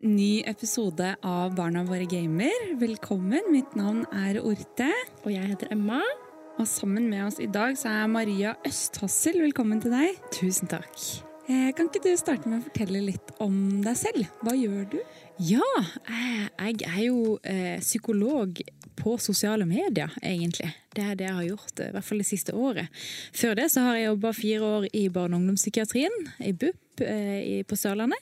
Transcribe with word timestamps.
Ny 0.00 0.40
episode 0.48 1.10
av 1.20 1.52
Barna 1.54 1.82
våre 1.84 2.06
gamer. 2.08 2.70
Velkommen. 2.80 3.50
Mitt 3.52 3.74
navn 3.76 4.06
er 4.16 4.38
Orte. 4.40 4.86
Og 5.26 5.34
jeg 5.34 5.50
heter 5.50 5.74
Emma. 5.74 5.98
Og 6.56 6.64
sammen 6.64 7.10
med 7.10 7.26
oss 7.26 7.36
i 7.36 7.48
dag 7.52 7.76
så 7.76 7.90
er 7.92 8.08
Maria 8.08 8.54
Østhassel. 8.64 9.36
Velkommen 9.44 9.82
til 9.84 9.92
deg. 9.92 10.16
Tusen 10.32 10.72
takk. 10.72 10.96
Eh, 11.50 11.68
kan 11.76 11.90
ikke 11.90 12.00
du 12.06 12.14
starte 12.16 12.48
med 12.48 12.62
å 12.62 12.64
fortelle 12.70 13.02
litt 13.10 13.34
om 13.44 13.82
deg 13.84 13.98
selv? 14.00 14.32
Hva 14.40 14.56
gjør 14.56 14.88
du? 14.94 14.98
Ja, 15.36 15.68
jeg, 16.08 16.48
jeg 16.80 16.88
er 16.88 17.04
jo 17.04 17.36
eh, 17.44 17.76
psykolog 17.84 18.56
på 18.96 19.18
sosiale 19.20 19.68
medier, 19.68 20.16
egentlig. 20.24 20.72
Det 20.96 21.04
er 21.06 21.14
det 21.18 21.26
jeg 21.28 21.36
har 21.36 21.46
gjort, 21.46 21.80
eh, 21.80 21.88
i 21.88 21.94
hvert 21.94 22.06
fall 22.06 22.18
det 22.18 22.26
siste 22.26 22.52
året. 22.52 23.02
Før 23.36 23.54
det 23.54 23.70
så 23.70 23.86
har 23.86 23.98
jeg 23.98 24.10
jobba 24.10 24.32
fire 24.34 24.60
år 24.74 24.86
i 24.92 25.08
barne- 25.08 25.36
og 25.36 25.42
ungdomspsykiatrien, 25.44 26.16
i 26.42 26.52
BUP 26.52 27.00
eh, 27.00 27.62
på 27.62 27.76
Sørlandet. 27.78 28.18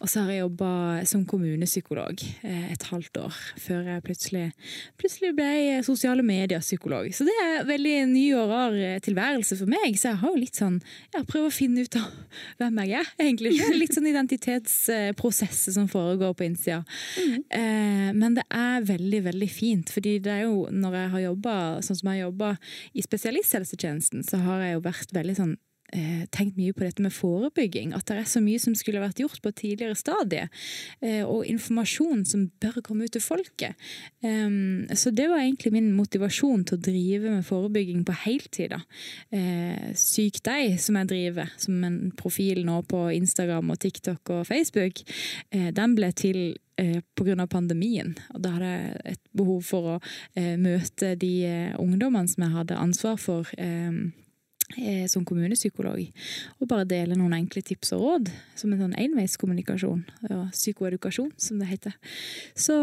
Og 0.00 0.08
så 0.08 0.22
har 0.24 0.32
jeg 0.32 0.40
jobba 0.40 1.04
som 1.04 1.26
kommunepsykolog 1.28 2.22
eh, 2.42 2.72
et 2.72 2.86
halvt 2.88 3.20
år, 3.20 3.36
før 3.60 3.90
jeg 3.92 4.04
plutselig, 4.06 4.44
plutselig 4.96 5.34
ble 5.36 5.82
sosiale 5.84 6.24
medier-psykolog. 6.26 7.10
Så 7.12 7.26
det 7.28 7.36
er 7.42 7.68
veldig 7.68 7.94
ny 8.14 8.24
og 8.38 8.48
rar 8.50 8.78
tilværelse 9.04 9.58
for 9.60 9.68
meg. 9.68 9.98
Så 10.00 10.10
jeg 10.14 10.20
har 10.22 10.32
jo 10.32 10.40
litt 10.40 10.56
sånn 10.56 10.80
ja, 11.14 11.20
prøver 11.20 11.50
å 11.50 11.54
finne 11.54 11.84
ut 11.84 12.00
av 12.00 12.08
hvem 12.62 12.80
jeg 12.84 12.96
er, 13.02 13.12
egentlig. 13.20 13.54
Litt 13.76 13.96
sånn 13.96 14.08
identitetsprosess 14.08 15.66
som 15.76 15.90
foregår 15.92 16.32
på 16.32 16.48
innsida. 16.48 16.80
Mm. 17.20 17.36
Eh, 17.60 18.10
men 18.16 18.40
det 18.40 18.48
er 18.48 18.88
veldig, 18.88 19.22
veldig 19.28 19.52
fint. 19.52 19.92
fordi 19.92 20.18
det 20.24 20.32
er 20.32 20.44
jo 20.46 20.66
når 20.72 21.00
jeg 21.00 21.12
har 21.12 21.26
jobba 21.26 21.54
sånn 21.84 21.98
som 22.00 22.05
jeg 22.06 22.22
har 22.22 22.30
jobba 22.30 22.50
i 22.94 23.04
spesialisthelsetjenesten, 23.04 24.24
så 24.26 24.40
har 24.44 24.64
jeg 24.64 24.76
jo 24.76 24.84
vært 24.86 25.14
veldig 25.16 25.36
sånn 25.38 25.56
tenkt 26.34 26.56
mye 26.58 26.74
på 26.74 26.84
dette 26.84 27.02
med 27.04 27.14
forebygging. 27.14 27.92
At 27.96 28.08
det 28.10 28.18
er 28.20 28.28
så 28.28 28.42
mye 28.44 28.60
som 28.62 28.74
skulle 28.78 29.02
vært 29.02 29.20
gjort 29.22 29.40
på 29.42 29.52
et 29.52 29.60
tidligere 29.60 29.98
stadie. 29.98 30.48
Eh, 31.00 31.22
og 31.24 31.46
informasjon 31.48 32.24
som 32.28 32.46
bør 32.62 32.80
komme 32.84 33.06
ut 33.06 33.14
til 33.14 33.24
folket. 33.24 33.76
Um, 34.24 34.86
så 34.94 35.12
det 35.14 35.28
var 35.30 35.42
egentlig 35.42 35.72
min 35.74 35.92
motivasjon 35.96 36.66
til 36.66 36.78
å 36.78 36.84
drive 36.88 37.36
med 37.36 37.46
forebygging 37.46 38.04
på 38.06 38.16
heltid. 38.24 38.76
Eh, 39.30 39.92
Syk 39.96 40.42
deg, 40.46 40.76
som 40.82 40.98
jeg 41.00 41.10
driver 41.12 41.50
som 41.60 41.82
en 41.86 41.98
profil 42.16 42.64
nå 42.66 42.80
på 42.90 43.06
Instagram 43.16 43.74
og 43.74 43.80
TikTok 43.82 44.34
og 44.34 44.46
Facebook, 44.48 45.02
eh, 45.50 45.70
den 45.74 45.96
ble 45.98 46.12
til 46.16 46.40
eh, 46.80 47.00
pga. 47.16 47.46
pandemien. 47.46 48.16
Og 48.34 48.42
da 48.42 48.56
hadde 48.56 48.70
jeg 48.72 49.00
et 49.14 49.24
behov 49.36 49.62
for 49.64 49.96
å 49.96 49.98
eh, 50.34 50.56
møte 50.60 51.14
de 51.16 51.34
eh, 51.46 51.74
ungdommene 51.80 52.28
som 52.28 52.46
jeg 52.46 52.56
hadde 52.56 52.80
ansvar 52.80 53.20
for. 53.20 53.56
Eh, 54.74 55.06
som 55.06 55.22
kommunepsykolog. 55.24 56.00
Og 56.58 56.66
bare 56.66 56.88
dele 56.90 57.14
noen 57.14 57.36
enkle 57.36 57.62
tips 57.62 57.92
og 57.94 58.00
råd, 58.02 58.30
som 58.58 58.72
en 58.74 58.80
sånn 58.80 58.96
enveiskommunikasjon. 58.98 60.00
Ja, 60.26 60.40
psykoedukasjon, 60.50 61.30
som 61.38 61.60
det 61.60 61.68
heter. 61.70 61.94
Så, 62.50 62.74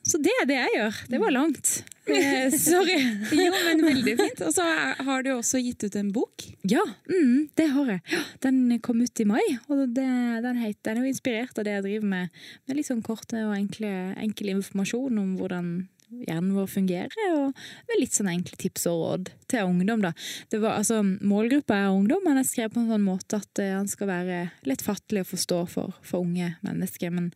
så, 0.00 0.20
det 0.24 0.32
er 0.40 0.48
det 0.48 0.56
jeg 0.56 0.72
gjør. 0.78 1.02
Det 1.12 1.20
var 1.20 1.34
langt. 1.36 1.72
Eh, 2.08 2.48
sorry. 2.56 2.96
jo, 3.36 3.50
men 3.52 3.84
veldig 3.84 4.14
fint. 4.22 4.40
Og 4.48 4.54
så 4.56 4.64
har 5.10 5.26
du 5.26 5.34
også 5.34 5.60
gitt 5.60 5.84
ut 5.84 5.98
en 6.00 6.08
bok. 6.14 6.46
Ja, 6.64 6.86
mm, 7.10 7.52
det 7.60 7.68
har 7.74 7.92
jeg. 7.92 8.22
Den 8.46 8.62
kom 8.80 9.04
ut 9.04 9.20
i 9.20 9.28
mai, 9.28 9.44
og 9.68 9.84
det, 9.92 10.08
den, 10.46 10.62
heter, 10.62 10.80
den 10.88 11.02
er 11.02 11.04
jo 11.04 11.12
inspirert 11.12 11.60
av 11.60 11.68
det 11.68 11.76
jeg 11.76 11.84
driver 11.90 12.14
med. 12.14 12.40
Med 12.64 12.80
litt 12.80 12.88
sånn 12.88 13.04
korte 13.04 13.44
og 13.44 13.52
enkle, 13.58 13.92
enkel 14.24 14.54
informasjon 14.56 15.20
om 15.20 15.36
hvordan 15.36 15.74
hjernen 16.06 16.54
vår 16.54 16.68
fungerer, 16.70 17.32
og 17.34 17.56
med 17.88 17.98
litt 18.00 18.14
sånn 18.14 18.30
enkle 18.30 18.56
tips 18.60 18.86
og 18.90 19.00
råd 19.00 19.30
til 19.50 19.66
ungdom. 19.66 20.04
da. 20.04 20.12
Det 20.52 20.60
var, 20.62 20.78
altså, 20.78 21.00
Målgruppa 21.02 21.74
er 21.74 21.94
ungdom, 21.94 22.22
men 22.24 22.38
jeg 22.40 22.50
skrev 22.50 22.72
på 22.74 22.82
en 22.82 22.90
sånn 22.92 23.04
måte 23.06 23.40
at 23.40 23.62
uh, 23.62 23.72
han 23.78 23.90
skal 23.90 24.10
være 24.10 24.38
lett 24.68 24.84
fattelig 24.86 25.24
å 25.24 25.30
forstå 25.32 25.60
for, 25.72 25.98
for 26.06 26.22
unge 26.22 26.52
mennesker. 26.66 27.12
Men, 27.14 27.32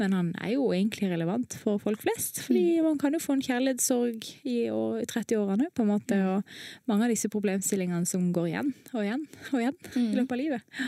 men, 0.00 0.16
han 0.16 0.32
er 0.40 0.54
jo 0.56 0.70
egentlig 0.72 1.12
relevant 1.12 1.56
for 1.60 1.80
folk 1.82 2.04
flest, 2.04 2.42
fordi 2.46 2.78
mm. 2.78 2.88
man 2.88 3.00
kan 3.00 3.16
jo 3.16 3.22
få 3.22 3.36
en 3.36 3.44
kjærlighetssorg 3.44 4.28
i, 4.42 4.58
år, 4.72 5.00
i 5.04 5.08
30-årene, 5.10 5.70
på 5.74 5.84
en 5.84 5.92
måte, 5.92 6.18
mm. 6.18 6.34
og 6.34 6.90
mange 6.90 7.08
av 7.08 7.14
disse 7.14 7.32
problemstillingene 7.32 8.08
som 8.08 8.30
går 8.34 8.52
igjen 8.54 8.74
og 8.94 9.00
igjen 9.04 9.26
og 9.52 9.58
igjen 9.60 9.80
mm. 9.90 10.04
i 10.04 10.20
løpet 10.20 10.36
av 10.36 10.40
livet. 10.40 10.84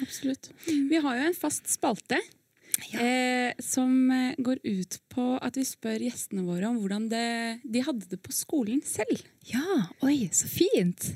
Absolutt. 0.00 0.52
Vi 0.66 1.00
har 1.02 1.18
jo 1.18 1.26
en 1.28 1.36
fast 1.36 1.68
spalte 1.68 2.20
ja. 2.90 3.00
eh, 3.04 3.52
som 3.62 3.92
eh, 4.14 4.38
går 4.38 4.62
ut 4.64 4.98
på 5.12 5.26
at 5.40 5.58
vi 5.58 5.66
spør 5.68 6.06
gjestene 6.06 6.46
våre 6.46 6.70
om 6.70 6.80
hvordan 6.80 7.08
det, 7.12 7.26
de 7.64 7.84
hadde 7.86 8.08
det 8.12 8.20
på 8.24 8.34
skolen 8.34 8.80
selv. 8.86 9.20
Ja, 9.50 9.84
oi, 10.06 10.30
så 10.34 10.50
fint! 10.50 11.12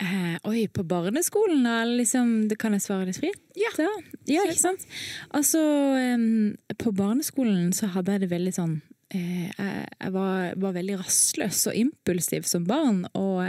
Eh, 0.00 0.36
oi, 0.48 0.64
på 0.72 0.84
barneskolen, 0.88 1.64
da? 1.66 1.82
Liksom, 1.84 2.48
det 2.48 2.56
kan 2.60 2.72
jeg 2.72 2.84
svare 2.86 3.08
litt 3.08 3.20
fritt? 3.20 3.42
Ja. 3.58 3.72
ja. 3.82 3.90
ja 4.30 4.46
ikke 4.48 4.62
sant? 4.62 4.86
Altså, 5.36 5.60
um, 5.60 6.54
på 6.80 6.94
barneskolen 6.96 7.74
så 7.76 7.90
hadde 7.92 8.16
jeg 8.16 8.24
det 8.24 8.30
veldig 8.32 8.54
sånn 8.56 8.78
eh, 9.12 9.50
jeg 9.52 10.14
var, 10.14 10.54
var, 10.56 10.72
veldig 10.78 11.02
rastløs 11.02 11.66
og 11.68 11.76
impulsiv 11.76 12.48
som 12.48 12.64
barn. 12.68 13.04
Og 13.12 13.42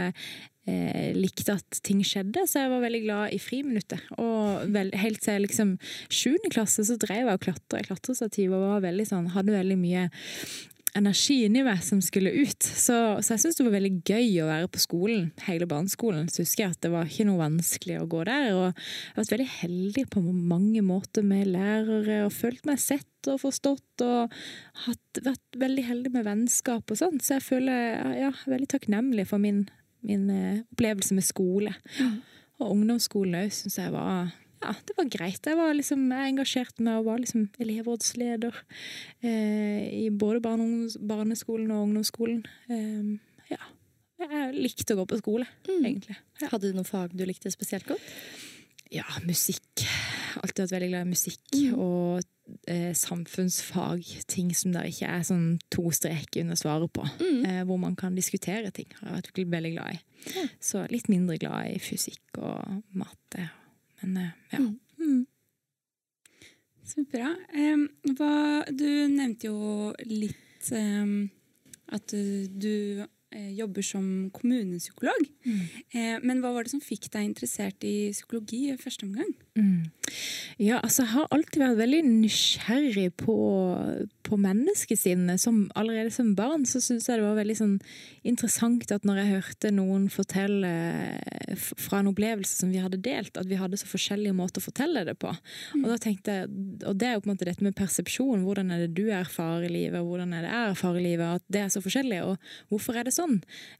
eh, 0.70 1.12
likte 1.16 1.56
at 1.58 1.80
ting 1.86 2.02
skjedde, 2.06 2.46
så 2.48 2.64
jeg 2.64 2.72
var 2.72 2.84
veldig 2.84 3.02
glad 3.06 3.36
i 3.36 3.40
friminuttet. 3.42 4.02
Og 4.18 4.66
vel, 4.74 4.92
helt 5.02 5.22
til 5.24 5.46
liksom 5.46 5.76
sjuende 6.12 6.52
klasse 6.52 6.86
så 6.88 6.98
drev 7.00 7.26
jeg 7.26 7.38
og 7.38 7.46
klatra 7.46 7.82
i 7.82 7.88
klatrestativ 7.88 8.52
og 8.54 8.66
var 8.66 8.84
veldig 8.86 9.08
sånn, 9.08 9.32
hadde 9.36 9.56
veldig 9.56 9.80
mye 9.80 10.10
energi 10.98 11.38
inni 11.46 11.62
meg 11.64 11.80
som 11.84 12.00
skulle 12.04 12.32
ut. 12.34 12.62
Så, 12.62 12.96
så 13.24 13.34
jeg 13.34 13.42
syntes 13.42 13.58
det 13.58 13.66
var 13.66 13.76
veldig 13.76 13.92
gøy 14.04 14.28
å 14.42 14.48
være 14.50 14.70
på 14.72 14.82
skolen, 14.82 15.30
hele 15.46 15.68
barneskolen. 15.68 16.28
Så 16.28 16.44
husker 16.44 16.66
jeg 16.66 16.74
at 16.74 16.82
det 16.84 16.92
var 16.92 17.08
ikke 17.08 17.26
noe 17.28 17.40
vanskelig 17.40 17.98
å 18.00 18.08
gå 18.12 18.22
der. 18.28 18.48
Og 18.52 18.66
jeg 18.68 18.74
har 19.14 19.22
vært 19.22 19.34
veldig 19.36 19.50
heldig 19.56 20.06
på 20.12 20.24
mange 20.26 20.84
måter 20.84 21.26
med 21.26 21.52
lærere 21.54 22.22
og 22.26 22.34
følt 22.36 22.68
meg 22.68 22.80
sett 22.82 23.30
og 23.32 23.40
forstått. 23.44 24.04
Og 24.04 24.36
hatt, 24.86 25.22
vært 25.24 25.62
veldig 25.64 25.86
heldig 25.88 26.16
med 26.16 26.28
vennskap 26.28 26.92
og 26.92 27.00
sånn. 27.00 27.22
Så 27.24 27.38
jeg 27.38 27.48
føler 27.48 28.18
ja, 28.26 28.34
veldig 28.44 28.74
takknemlig 28.76 29.30
for 29.32 29.42
min 29.42 29.64
min 30.06 30.28
eh, 30.30 30.62
opplevelse 30.74 31.16
med 31.16 31.26
skole. 31.26 31.74
Mm. 31.98 32.20
Og 32.62 32.76
ungdomsskolen 32.76 33.40
òg 33.42 33.52
syns 33.54 33.78
jeg 33.80 33.94
var 33.94 34.32
ja, 34.62 34.76
det 34.86 34.94
var 34.94 35.08
greit. 35.10 35.46
Jeg 35.46 35.58
var 35.58 35.72
liksom, 35.74 36.04
jeg 36.14 36.32
engasjerte 36.32 36.84
meg 36.86 37.00
og 37.00 37.08
var 37.08 37.18
liksom 37.18 37.48
elevrådsleder 37.62 38.58
eh, 39.26 39.88
i 40.04 40.04
både 40.14 40.38
barne, 40.44 40.86
barneskolen 41.02 41.72
og 41.74 41.88
ungdomsskolen. 41.88 42.44
Eh, 42.70 43.08
ja. 43.50 43.58
Jeg 44.22 44.54
likte 44.54 44.94
å 44.94 45.00
gå 45.00 45.08
på 45.10 45.18
skole, 45.18 45.48
mm. 45.66 45.80
egentlig. 45.80 46.18
Ja. 46.38 46.52
Hadde 46.52 46.70
du 46.70 46.78
noen 46.78 46.86
fag 46.86 47.16
du 47.16 47.24
likte 47.26 47.50
spesielt 47.50 47.88
godt? 47.90 48.06
Ja, 48.92 49.08
musikk. 49.26 49.82
Alltid 50.40 50.64
vært 50.64 50.74
veldig 50.76 50.90
glad 50.92 51.06
i 51.06 51.10
musikk. 51.10 51.42
Mm. 51.54 51.74
Og 51.82 52.68
eh, 52.70 52.92
samfunnsfag. 52.98 54.04
Ting 54.30 54.52
som 54.56 54.74
det 54.74 54.86
ikke 54.92 55.10
er 55.10 55.26
sånn 55.26 55.46
to 55.72 55.88
streker 55.94 56.44
under 56.44 56.58
svaret 56.58 56.92
på. 56.94 57.06
Mm. 57.20 57.42
Eh, 57.48 57.60
hvor 57.68 57.80
man 57.82 57.96
kan 57.98 58.16
diskutere 58.18 58.72
ting. 58.74 58.88
Har 59.00 59.18
jeg 59.18 59.26
vært 59.28 59.52
veldig 59.56 59.74
glad 59.76 59.98
i. 59.98 60.00
Ja. 60.36 60.46
Så 60.62 60.86
litt 60.92 61.10
mindre 61.12 61.38
glad 61.42 61.72
i 61.74 61.82
fysikk 61.82 62.40
og 62.40 62.82
matte. 62.98 63.50
Men 64.02 64.18
eh, 64.22 64.32
ja. 64.54 64.62
Mm. 64.62 64.78
mm. 65.02 65.20
Superbra. 66.92 67.30
Um, 67.54 67.86
du 68.74 68.88
nevnte 69.08 69.48
jo 69.48 69.92
litt 70.04 70.72
um, 70.74 71.30
at 71.94 72.10
du, 72.10 72.48
du 72.50 73.04
jobber 73.56 73.84
som 73.86 74.04
kommunepsykolog. 74.34 75.26
Mm. 75.44 75.60
Eh, 75.94 76.16
men 76.22 76.42
hva 76.42 76.52
var 76.54 76.66
det 76.66 76.74
som 76.74 76.82
fikk 76.84 77.08
deg 77.14 77.28
interessert 77.30 77.84
i 77.86 78.12
psykologi 78.14 78.64
i 78.72 78.78
første 78.80 79.08
omgang? 79.08 79.32
Mm. 79.58 79.90
Ja, 80.58 80.80
altså 80.80 81.02
Jeg 81.02 81.12
har 81.12 81.28
alltid 81.30 81.62
vært 81.62 81.80
veldig 81.80 82.02
nysgjerrig 82.08 83.08
på, 83.20 83.36
på 84.32 84.38
menneskesinnet. 84.40 85.40
Som, 85.42 85.66
allerede 85.78 86.12
som 86.14 86.32
barn 86.38 86.64
så 86.68 86.80
syntes 86.80 87.08
jeg 87.10 87.20
det 87.20 87.26
var 87.26 87.38
veldig 87.38 87.56
sånn, 87.58 87.74
interessant 88.28 88.88
at 88.94 89.04
når 89.08 89.20
jeg 89.20 89.32
hørte 89.32 89.72
noen 89.76 90.08
fortelle 90.12 90.72
fra 91.58 92.00
en 92.00 92.10
opplevelse 92.12 92.62
som 92.62 92.72
vi 92.72 92.80
hadde 92.82 93.00
delt, 93.04 93.36
at 93.36 93.48
vi 93.50 93.58
hadde 93.60 93.80
så 93.80 93.88
forskjellige 93.90 94.36
måter 94.36 94.62
å 94.62 94.66
fortelle 94.66 95.04
det 95.08 95.16
på. 95.20 95.32
Mm. 95.74 95.82
Og 95.82 95.90
da 95.92 95.98
tenkte 96.00 96.38
jeg, 96.38 96.48
og 96.88 96.96
det 97.00 97.10
er 97.10 97.16
jo 97.16 97.24
på 97.24 97.28
en 97.28 97.34
måte 97.34 97.48
dette 97.48 97.66
med 97.66 97.76
persepsjon. 97.78 98.46
Hvordan 98.46 98.72
er 98.72 98.86
det 98.86 98.96
du 98.96 99.04
erfarer 99.12 99.68
livet, 99.68 100.00
og 100.00 100.12
hvordan 100.12 100.32
er 100.36 100.46
det 100.46 100.54
jeg 100.54 100.72
erfarer 100.72 101.06
livet? 101.08 101.42
At 101.42 101.46
det 101.52 101.64
er 101.64 101.70
så 101.74 101.84
forskjellig, 101.84 102.22
og 102.24 102.50
hvorfor 102.72 102.98
er 102.98 103.08
det 103.08 103.14
sånn? 103.16 103.38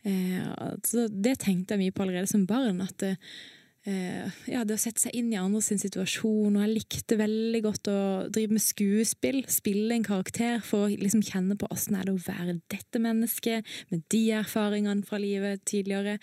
Eh, 0.08 0.38
altså, 0.68 1.08
det 1.08 1.38
tenkte 1.42 1.76
jeg 1.76 1.86
mye 1.86 1.96
på 1.96 2.06
allerede 2.06 2.30
som 2.30 2.46
barn. 2.48 2.84
at 2.84 3.08
eh, 3.08 3.18
ja, 3.84 4.60
det 4.62 4.76
å 4.76 4.80
sette 4.80 5.02
seg 5.02 5.16
inn 5.18 5.32
i 5.32 5.38
andres 5.40 5.72
situasjon. 5.82 6.54
Og 6.54 6.62
jeg 6.62 6.70
likte 6.70 7.18
veldig 7.18 7.62
godt 7.64 7.90
å 7.90 7.98
drive 8.30 8.54
med 8.54 8.62
skuespill. 8.62 9.40
Spille 9.50 9.96
en 9.96 10.06
karakter 10.06 10.60
for 10.62 10.86
å 10.86 10.92
liksom 10.92 11.24
kjenne 11.26 11.56
på 11.58 11.66
åssen 11.72 11.96
er 11.98 12.06
det 12.06 12.14
å 12.14 12.22
være 12.22 12.58
dette 12.70 13.02
mennesket, 13.02 13.66
med 13.90 14.04
de 14.12 14.22
erfaringene 14.38 15.06
fra 15.08 15.18
livet 15.22 15.64
tidligere. 15.68 16.18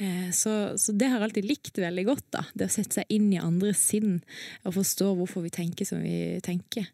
Eh, 0.00 0.30
så, 0.32 0.72
så, 0.80 0.96
det 0.96 1.10
har 1.10 1.20
jeg 1.20 1.28
alltid 1.28 1.50
likt 1.50 1.82
veldig 1.82 2.06
godt. 2.08 2.26
da, 2.38 2.46
Det 2.54 2.70
å 2.70 2.74
sette 2.78 3.02
seg 3.02 3.12
inn 3.12 3.28
i 3.34 3.42
andres 3.42 3.82
sinn 3.92 4.20
og 4.64 4.76
forstå 4.78 5.12
hvorfor 5.18 5.44
vi 5.44 5.52
tenker 5.52 5.88
som 5.88 6.00
vi 6.04 6.40
tenker. 6.44 6.88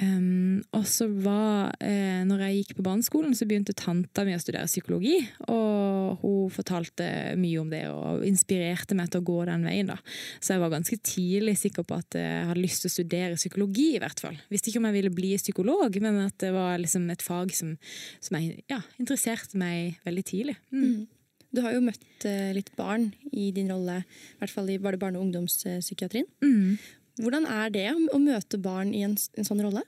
Um, 0.00 0.62
og 0.76 0.84
så 0.88 1.08
var 1.10 1.74
eh, 1.82 2.22
når 2.24 2.44
jeg 2.46 2.60
gikk 2.60 2.76
på 2.78 2.84
barneskolen, 2.86 3.34
så 3.36 3.44
begynte 3.48 3.74
tanta 3.76 4.22
mi 4.24 4.36
å 4.36 4.40
studere 4.40 4.68
psykologi. 4.70 5.18
Og 5.50 6.22
hun 6.22 6.52
fortalte 6.54 7.06
mye 7.40 7.60
om 7.60 7.70
det 7.72 7.82
og 7.90 8.24
inspirerte 8.26 8.96
meg 8.96 9.10
til 9.10 9.20
å 9.20 9.28
gå 9.28 9.38
den 9.50 9.66
veien. 9.66 9.92
da. 9.92 9.98
Så 10.40 10.54
jeg 10.54 10.64
var 10.64 10.74
ganske 10.74 11.00
tidlig 11.04 11.56
sikker 11.60 11.86
på 11.86 12.00
at 12.00 12.18
jeg 12.18 12.48
hadde 12.48 12.64
lyst 12.64 12.84
til 12.84 12.92
å 12.92 12.96
studere 12.96 13.40
psykologi. 13.40 13.88
i 13.96 14.02
hvert 14.02 14.22
fall. 14.22 14.38
Visste 14.52 14.70
ikke 14.70 14.82
om 14.82 14.88
jeg 14.90 14.98
ville 15.00 15.14
bli 15.14 15.34
psykolog, 15.36 16.00
men 16.00 16.20
at 16.24 16.38
det 16.42 16.52
var 16.56 16.78
liksom 16.80 17.08
et 17.12 17.24
fag 17.24 17.52
som, 17.56 17.76
som 18.22 18.38
jeg, 18.38 18.62
ja, 18.70 18.80
interesserte 19.02 19.58
meg 19.60 19.98
veldig 20.06 20.24
tidlig. 20.30 20.56
Mm. 20.70 20.84
Mm. 20.84 21.08
Du 21.50 21.62
har 21.64 21.74
jo 21.74 21.82
møtt 21.82 22.26
uh, 22.30 22.50
litt 22.54 22.70
barn 22.78 23.08
i 23.34 23.50
din 23.54 23.70
rolle, 23.72 24.04
i 24.06 24.38
hvert 24.38 24.52
fall 24.54 24.70
i 24.70 24.78
var 24.78 24.94
det 24.94 25.02
barne- 25.02 25.18
og 25.18 25.26
ungdomspsykiatrien. 25.26 26.28
Mm. 26.44 26.78
Hvordan 27.18 27.46
er 27.50 27.72
det 27.74 27.88
å 27.90 28.20
møte 28.22 28.60
barn 28.62 28.94
i 28.94 29.02
en, 29.06 29.16
en 29.36 29.46
sånn 29.46 29.62
rolle? 29.64 29.82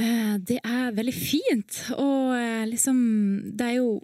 Eh, 0.00 0.36
det 0.40 0.58
er 0.64 0.94
veldig 0.96 1.14
fint. 1.14 1.82
Og 1.98 2.32
eh, 2.38 2.64
liksom 2.70 2.98
Det 3.52 3.68
er 3.68 3.76
jo 3.80 4.00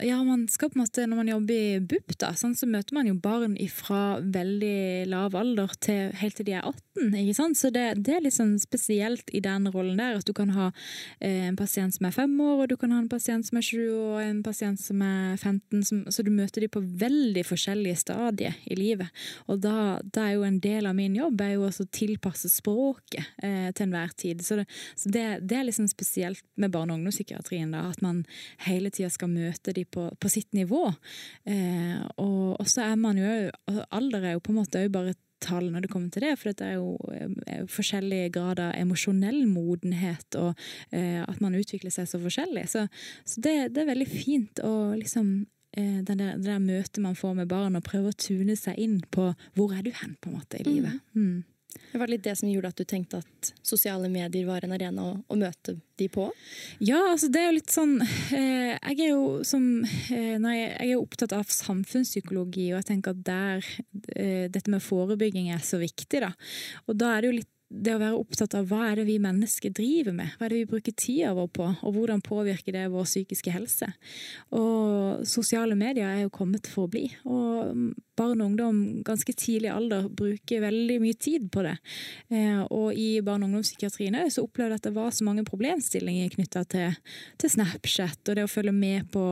ja, 0.00 0.16
man 0.24 0.46
skal 0.48 0.70
på 0.70 0.78
en 0.78 0.80
måte, 0.86 1.04
Når 1.06 1.16
man 1.16 1.28
jobber 1.28 1.54
i 1.54 1.80
BUP, 1.84 2.14
da, 2.18 2.30
sånn, 2.38 2.54
så 2.56 2.64
møter 2.66 2.96
man 2.96 3.08
jo 3.10 3.14
barn 3.20 3.58
fra 3.68 4.16
veldig 4.24 5.06
lav 5.10 5.36
alder 5.36 5.74
til 5.84 6.14
helt 6.16 6.38
til 6.38 6.46
de 6.48 6.54
er 6.56 6.64
18. 6.64 7.12
ikke 7.20 7.34
sant? 7.36 7.58
Så 7.60 7.68
det, 7.74 7.84
det 8.00 8.16
er 8.16 8.28
sånn 8.32 8.54
spesielt 8.62 9.28
i 9.36 9.42
den 9.44 9.68
rollen 9.68 10.00
der 10.00 10.16
at 10.16 10.24
du 10.24 10.32
kan 10.36 10.54
ha 10.56 10.70
eh, 11.20 11.50
en 11.50 11.58
pasient 11.60 11.92
som 11.92 12.08
er 12.08 12.14
fem 12.16 12.32
år, 12.40 12.62
og 12.64 12.70
du 12.72 12.76
kan 12.80 12.94
ha 12.94 13.02
en 13.02 13.10
pasient 13.12 13.46
som 13.46 13.60
er 13.60 13.66
sju 13.66 13.82
og 13.92 14.22
en 14.22 14.40
pasient 14.46 14.80
som 14.80 15.02
er 15.04 15.36
15. 15.36 15.84
Som, 15.90 16.02
så 16.08 16.24
du 16.24 16.32
møter 16.32 16.64
de 16.64 16.70
på 16.72 16.80
veldig 16.80 17.44
forskjellige 17.44 18.00
stadier 18.00 18.56
i 18.64 18.78
livet. 18.80 19.12
Og 19.52 19.60
da, 19.60 20.00
da 20.00 20.30
er 20.30 20.38
jo 20.38 20.48
en 20.48 20.60
del 20.64 20.88
av 20.88 20.96
min 20.96 21.18
jobb 21.18 21.44
er 21.44 21.58
jo 21.58 21.68
å 21.68 21.88
tilpasse 21.92 22.48
språket 22.52 23.44
eh, 23.44 23.68
til 23.76 23.90
enhver 23.90 24.16
tid. 24.16 24.40
Så, 24.46 24.62
det, 24.62 24.66
så 24.96 25.12
det, 25.12 25.26
det, 25.44 25.60
er 25.60 25.68
liksom 25.68 25.90
spesielt 25.92 26.44
med 26.56 26.72
barne- 26.72 26.96
og 26.96 27.02
ungdomspsykiatrien, 27.02 27.76
da, 27.76 27.90
at 27.92 28.00
man 28.04 28.24
hele 28.64 28.88
tida 28.94 29.12
skal 29.12 29.28
møte 29.28 29.49
møte 29.50 29.74
de 29.76 29.84
på, 29.84 30.06
på 30.16 30.32
sitt 30.32 30.54
nivå. 30.56 30.86
Eh, 31.44 31.98
og 32.22 32.62
så 32.70 32.86
er 32.86 32.96
man 33.00 33.18
jo 33.20 33.34
Alder 33.90 34.24
er 34.24 34.38
jo 34.38 34.44
på 34.44 34.54
en 34.54 34.62
måte 34.62 34.84
òg 34.84 34.94
bare 34.94 35.18
tall 35.40 35.70
når 35.72 35.84
det 35.84 35.90
kommer 35.92 36.12
til 36.12 36.24
det, 36.24 36.34
for 36.38 36.52
det 36.56 36.66
er 36.66 36.76
jo, 36.78 36.96
er 37.12 37.30
eh, 37.48 37.62
forskjellige 37.70 38.32
grader 38.36 38.70
av 38.70 38.80
emosjonell 38.80 39.40
modenhet, 39.50 40.36
og 40.40 40.52
eh, 40.96 41.22
at 41.24 41.40
man 41.42 41.56
utvikler 41.58 41.92
seg 41.94 42.08
så 42.10 42.20
forskjellig. 42.22 42.66
Så, 42.70 42.86
så 43.24 43.44
det, 43.44 43.54
det, 43.74 43.84
er 43.84 43.92
veldig 43.92 44.08
fint 44.10 44.62
å 44.66 44.74
liksom 44.98 45.32
eh, 45.76 46.00
det 46.04 46.18
der, 46.20 46.36
der, 46.40 46.60
møtet 46.62 47.02
man 47.04 47.18
får 47.18 47.38
med 47.40 47.50
barn, 47.52 47.78
og 47.78 47.86
prøve 47.86 48.12
å 48.12 48.20
tune 48.20 48.56
seg 48.58 48.78
inn 48.80 49.00
på 49.10 49.30
hvor 49.56 49.76
er 49.76 49.86
du 49.86 49.92
hen 50.02 50.18
på 50.20 50.30
en 50.30 50.38
måte 50.40 50.60
i 50.60 50.66
livet. 50.68 51.00
Mm. 51.16 51.40
Det 51.92 51.98
var 51.98 52.10
litt 52.10 52.24
det 52.24 52.36
som 52.38 52.50
gjorde 52.50 52.70
at 52.70 52.80
du 52.80 52.84
tenkte 52.88 53.20
at 53.22 53.50
sosiale 53.66 54.08
medier 54.12 54.46
var 54.46 54.64
en 54.64 54.74
arena 54.76 55.06
å, 55.10 55.12
å 55.26 55.38
møte 55.38 55.76
de 55.98 56.08
på? 56.12 56.28
Ja, 56.78 57.00
altså 57.12 57.30
det 57.32 57.42
er 57.42 57.48
jo 57.50 57.56
litt 57.58 57.74
sånn 57.74 57.96
eh, 58.02 58.74
Jeg 58.76 58.96
er 58.96 59.12
jo 59.12 59.40
som 59.46 59.66
eh, 59.84 60.36
nei, 60.40 60.56
Jeg 60.62 60.92
er 60.92 61.00
opptatt 61.00 61.34
av 61.36 61.50
samfunnspsykologi, 61.54 62.70
og 62.72 62.80
jeg 62.80 62.90
tenker 62.92 63.16
at 63.16 63.24
der 63.26 63.70
eh, 64.14 64.46
dette 64.52 64.70
med 64.72 64.84
forebygging 64.84 65.50
er 65.54 65.64
så 65.66 65.80
viktig, 65.82 66.22
da. 66.22 66.32
Og 66.86 67.00
da 67.00 67.14
er 67.14 67.22
det 67.22 67.32
jo 67.32 67.38
litt 67.40 67.52
det 67.70 67.94
å 67.94 68.00
være 68.00 68.18
opptatt 68.18 68.54
av 68.58 68.66
hva 68.66 68.88
er 68.88 68.98
det 68.98 69.06
vi 69.06 69.20
mennesker 69.22 69.70
driver 69.74 70.14
med, 70.16 70.34
hva 70.36 70.46
er 70.46 70.52
det 70.52 70.60
vi 70.64 70.70
bruker 70.72 70.94
tida 70.98 71.30
vår 71.36 71.50
på, 71.54 71.68
og 71.86 71.94
hvordan 71.94 72.22
påvirker 72.26 72.74
det 72.74 72.88
vår 72.90 73.06
psykiske 73.06 73.54
helse. 73.54 73.86
Og 74.58 75.22
sosiale 75.28 75.76
medier 75.78 76.08
er 76.08 76.24
jo 76.24 76.32
kommet 76.34 76.66
for 76.70 76.88
å 76.88 76.90
bli. 76.90 77.06
Og 77.30 77.94
barn 78.18 78.42
og 78.42 78.50
ungdom 78.50 78.80
ganske 79.06 79.32
tidlig 79.38 79.70
alder 79.72 80.08
bruker 80.12 80.64
veldig 80.64 80.98
mye 81.00 81.16
tid 81.16 81.46
på 81.54 81.62
det. 81.64 81.76
Eh, 82.34 82.58
og 82.66 82.90
i 82.98 83.22
barne- 83.24 83.46
og 83.46 83.52
ungdomspsykiatrien 83.52 84.18
så 84.34 84.44
opplevde 84.44 84.74
jeg 84.74 84.82
at 84.82 84.88
det 84.88 84.94
var 84.98 85.14
så 85.14 85.24
mange 85.24 85.46
problemstillinger 85.46 86.34
knytta 86.34 86.64
til, 86.74 86.98
til, 87.38 87.54
Snapchat 87.54 88.28
og 88.28 88.36
det 88.36 88.44
å 88.46 88.50
følge 88.50 88.74
med 88.74 89.08
på 89.14 89.24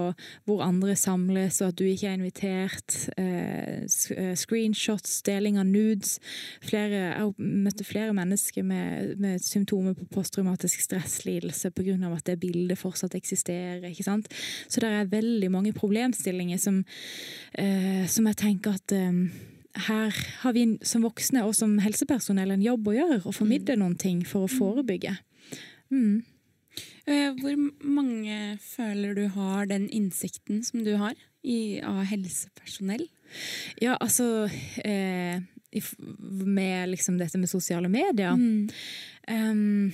hvor 0.48 0.62
andre 0.64 0.94
samles, 0.98 1.60
og 1.60 1.72
at 1.72 1.80
du 1.80 1.84
ikke 1.88 2.08
er 2.12 2.16
invitert. 2.20 2.96
Eh, 3.18 3.84
eh, 4.14 4.32
screenshots, 4.38 5.20
deling 5.26 5.58
av 5.58 5.66
nudes. 5.68 6.16
Flere, 6.64 7.02
jeg 7.10 7.34
møtte 7.66 7.86
flere 7.86 8.14
mennesker 8.14 8.27
med, 8.62 9.18
med 9.18 9.40
symptomer 9.40 9.94
på 9.94 10.06
posttraumatisk 10.12 10.80
stresslidelse 10.80 11.70
pga. 11.70 11.96
at 12.12 12.26
det 12.26 12.40
bildet 12.40 12.78
fortsatt 12.78 13.14
eksisterer. 13.14 13.88
ikke 13.88 14.04
sant? 14.04 14.28
Så 14.68 14.80
det 14.80 14.88
er 14.88 15.04
veldig 15.04 15.50
mange 15.50 15.72
problemstillinger 15.72 16.58
som, 16.58 16.84
eh, 17.54 18.06
som 18.06 18.26
jeg 18.26 18.36
tenker 18.36 18.74
at 18.74 18.92
eh, 18.92 19.12
her 19.88 20.16
har 20.42 20.52
vi 20.52 20.78
som 20.82 21.02
voksne 21.02 21.44
og 21.44 21.54
som 21.54 21.78
helsepersonell 21.78 22.50
en 22.50 22.62
jobb 22.62 22.88
å 22.88 22.96
gjøre, 22.96 23.20
Å 23.24 23.32
formidle 23.32 23.76
mm. 23.76 23.80
noen 23.80 23.96
ting 23.96 24.24
for 24.26 24.46
å 24.46 24.50
mm. 24.50 24.58
forebygge. 24.58 25.16
Mm. 25.90 26.24
Eh, 27.08 27.30
hvor 27.40 27.56
mange 27.82 28.58
føler 28.60 29.14
du 29.14 29.28
har 29.34 29.66
den 29.66 29.88
innsikten 29.88 30.62
som 30.64 30.84
du 30.84 30.96
har 31.00 31.14
i, 31.42 31.80
av 31.80 32.04
helsepersonell? 32.08 33.06
Ja, 33.80 33.96
altså 34.00 34.48
eh, 34.84 35.40
Med 35.70 36.88
liksom 36.88 37.18
dette 37.20 37.38
med 37.38 37.50
sosiale 37.50 37.90
medier 37.92 38.32
mm. 38.38 38.70
um, 39.28 39.92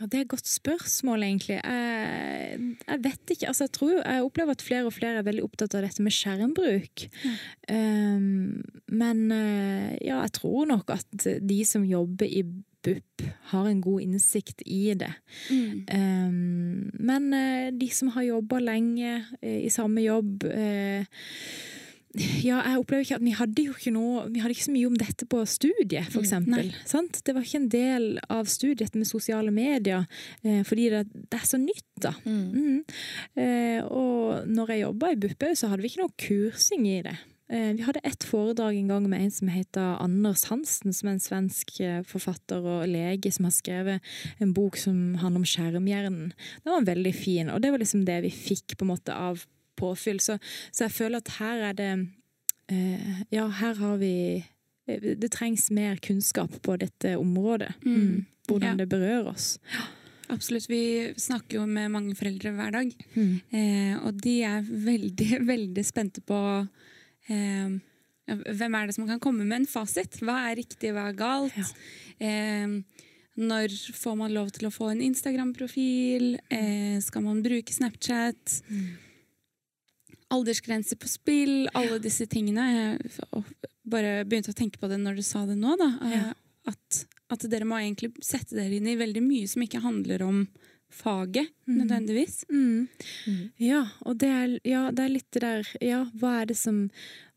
ja, 0.00 0.06
Det 0.06 0.16
er 0.16 0.22
et 0.24 0.32
godt 0.32 0.48
spørsmål, 0.48 1.26
egentlig. 1.26 1.58
Jeg, 1.60 2.60
jeg 2.86 3.02
vet 3.04 3.32
ikke. 3.34 3.50
Altså, 3.50 3.66
jeg, 3.66 3.72
tror, 3.76 3.98
jeg 4.00 4.24
opplever 4.24 4.56
at 4.56 4.64
flere 4.64 4.88
og 4.88 4.94
flere 4.96 5.20
er 5.20 5.26
veldig 5.26 5.44
opptatt 5.44 5.76
av 5.76 5.84
dette 5.84 6.04
med 6.06 6.14
skjermbruk. 6.16 7.04
Mm. 7.20 7.36
Um, 7.68 8.86
men 8.88 9.20
uh, 9.28 9.90
ja, 10.00 10.22
jeg 10.22 10.32
tror 10.40 10.70
nok 10.72 10.94
at 10.96 11.28
de 11.44 11.60
som 11.68 11.84
jobber 11.84 12.24
i 12.32 12.46
BUP, 12.80 13.26
har 13.52 13.66
en 13.68 13.82
god 13.84 14.00
innsikt 14.06 14.62
i 14.64 14.94
det. 14.96 15.12
Mm. 15.50 15.84
Um, 15.92 16.90
men 16.96 17.28
uh, 17.36 17.68
de 17.76 17.90
som 17.92 18.08
har 18.14 18.24
jobba 18.24 18.62
lenge 18.64 19.18
uh, 19.20 19.58
i 19.60 19.68
samme 19.68 20.00
jobb 20.00 20.48
ja, 22.18 22.58
jeg 22.58 22.78
opplever 22.80 23.04
ikke 23.04 23.18
at 23.20 23.22
vi 23.22 23.32
hadde 23.38 23.64
jo 23.68 23.74
ikke 23.76 23.92
noe 23.94 24.24
Vi 24.34 24.40
hadde 24.42 24.54
ikke 24.56 24.66
så 24.66 24.72
mye 24.74 24.88
om 24.88 24.96
dette 24.98 25.26
på 25.30 25.44
studiet, 25.46 26.10
for 26.10 26.26
mm, 26.26 27.10
det 27.22 27.34
var 27.36 27.44
ikke 27.44 27.60
en 27.60 27.68
del 27.70 28.06
av 28.26 28.48
studiet 28.50 28.96
med 28.98 29.06
sosiale 29.06 29.52
medier, 29.54 30.08
eh, 30.42 30.64
fordi 30.66 30.88
det, 30.90 31.04
det, 31.14 31.38
er 31.38 31.46
så 31.46 31.60
nytt, 31.60 31.86
da. 32.02 32.14
Mm. 32.24 32.48
Mm. 32.50 32.80
Eh, 33.38 33.82
og 33.86 34.48
når 34.50 34.72
jeg 34.72 34.82
jobba 34.82 35.12
i 35.12 35.20
BUP, 35.22 35.44
så 35.54 35.70
hadde 35.70 35.84
vi 35.84 35.92
ikke 35.92 36.02
noe 36.02 36.16
kursing 36.18 36.88
i 36.90 36.96
det. 37.06 37.14
Eh, 37.50 37.70
vi 37.78 37.86
hadde 37.86 38.02
ett 38.06 38.26
foredrag 38.26 38.80
en 38.80 38.90
gang 38.90 39.06
med 39.12 39.28
en 39.28 39.32
som 39.36 39.52
heter 39.54 40.02
Anders 40.02 40.48
Hansen, 40.50 40.96
som 40.96 41.12
er 41.12 41.14
en 41.14 41.22
svensk 41.22 41.78
forfatter 42.10 42.66
og 42.74 42.90
lege 42.90 43.30
som 43.34 43.46
har 43.46 43.54
skrevet 43.54 44.12
en 44.42 44.56
bok 44.56 44.82
som 44.82 45.14
handler 45.22 45.44
om 45.44 45.48
skjermhjernen. 45.52 46.34
Den 46.66 46.74
var 46.74 46.90
veldig 46.90 47.14
fin, 47.14 47.54
og 47.54 47.62
det 47.62 47.70
var 47.70 47.82
liksom 47.84 48.02
det 48.08 48.18
vi 48.26 48.34
fikk 48.34 48.74
på 48.74 48.88
en 48.88 48.94
måte 48.96 49.14
av 49.14 49.46
påfyll. 49.80 50.20
Så, 50.20 50.38
så, 50.70 50.86
jeg 50.86 50.96
føler 50.96 51.22
at 51.22 51.36
her 51.40 51.68
er 51.70 51.78
det 51.78 51.92
eh, 52.72 53.22
Ja, 53.34 53.46
her 53.60 53.78
har 53.80 53.96
vi 54.00 54.14
eh, 54.86 55.08
Det 55.16 55.32
trengs 55.32 55.70
mer 55.74 55.96
kunnskap 55.96 56.60
på 56.62 56.76
dette 56.80 57.16
området. 57.20 57.72
Mm. 57.84 57.96
mm. 57.96 58.26
Hvordan 58.50 58.72
ja. 58.72 58.78
det 58.80 58.88
berører 58.90 59.28
oss. 59.30 59.58
Ja. 59.70 59.84
Absolutt. 60.30 60.70
Vi 60.70 61.12
snakker 61.18 61.58
jo 61.60 61.66
med 61.66 61.90
mange 61.90 62.14
foreldre 62.18 62.52
hver 62.54 62.72
dag. 62.74 62.90
Mm. 63.14 63.34
Eh, 63.50 63.94
og 64.06 64.18
de 64.22 64.40
er 64.46 64.66
veldig, 64.66 65.30
veldig 65.52 65.84
spente 65.86 66.22
på 66.26 66.40
eh, 67.30 67.78
hvem 68.30 68.78
er 68.78 68.86
det 68.86 68.96
som 68.96 69.08
kan 69.08 69.22
komme 69.22 69.46
med 69.46 69.62
en 69.62 69.70
fasit? 69.70 70.20
Hva 70.22 70.38
er 70.50 70.60
riktig, 70.62 70.92
hva 70.94 71.08
er 71.10 71.18
galt? 71.18 71.58
Ja. 71.58 71.68
Eh, 72.26 73.06
når 73.40 73.74
får 73.96 74.16
man 74.18 74.34
lov 74.34 74.50
til 74.54 74.68
å 74.68 74.74
få 74.74 74.90
en 74.92 75.02
Instagram-profil? 75.02 76.34
Eh, 76.52 76.98
skal 77.02 77.24
man 77.26 77.42
bruke 77.44 77.74
Snapchat? 77.74 78.60
Mm 78.70 78.90
aldersgrenser 80.30 80.98
på 81.00 81.08
spill, 81.10 81.68
alle 81.74 81.98
disse 82.02 82.26
tingene. 82.30 82.66
Jeg 82.70 83.44
bare 83.90 84.20
begynte 84.28 84.54
å 84.54 84.56
tenke 84.56 84.80
på 84.80 84.90
det 84.90 85.00
når 85.02 85.20
du 85.20 85.24
sa 85.26 85.44
det 85.48 85.58
nå. 85.58 85.76
Da. 85.80 85.90
Ja. 86.12 86.24
At, 86.70 87.02
at, 87.32 87.46
dere 87.50 87.68
må 87.68 87.80
egentlig 87.80 88.12
sette 88.24 88.56
dere 88.58 88.78
inn 88.78 88.88
i 88.90 88.98
veldig 89.00 89.22
mye 89.24 89.48
som 89.50 89.64
ikke 89.64 89.82
handler 89.82 90.24
om 90.26 90.44
faget, 90.90 91.50
mm. 91.66 91.74
nødvendigvis. 91.78 92.44
Mm. 92.50 92.88
Mm. 93.26 93.42
Ja, 93.58 93.86
og 94.00 94.20
det 94.20 94.28
er, 94.28 94.54
ja, 94.64 94.90
det 94.90 95.04
er, 95.04 95.16
litt 95.16 95.32
det 95.32 95.42
der 95.44 95.74
Ja, 95.80 96.04
hva 96.20 96.40
er 96.42 96.50
det 96.50 96.58
som 96.60 96.88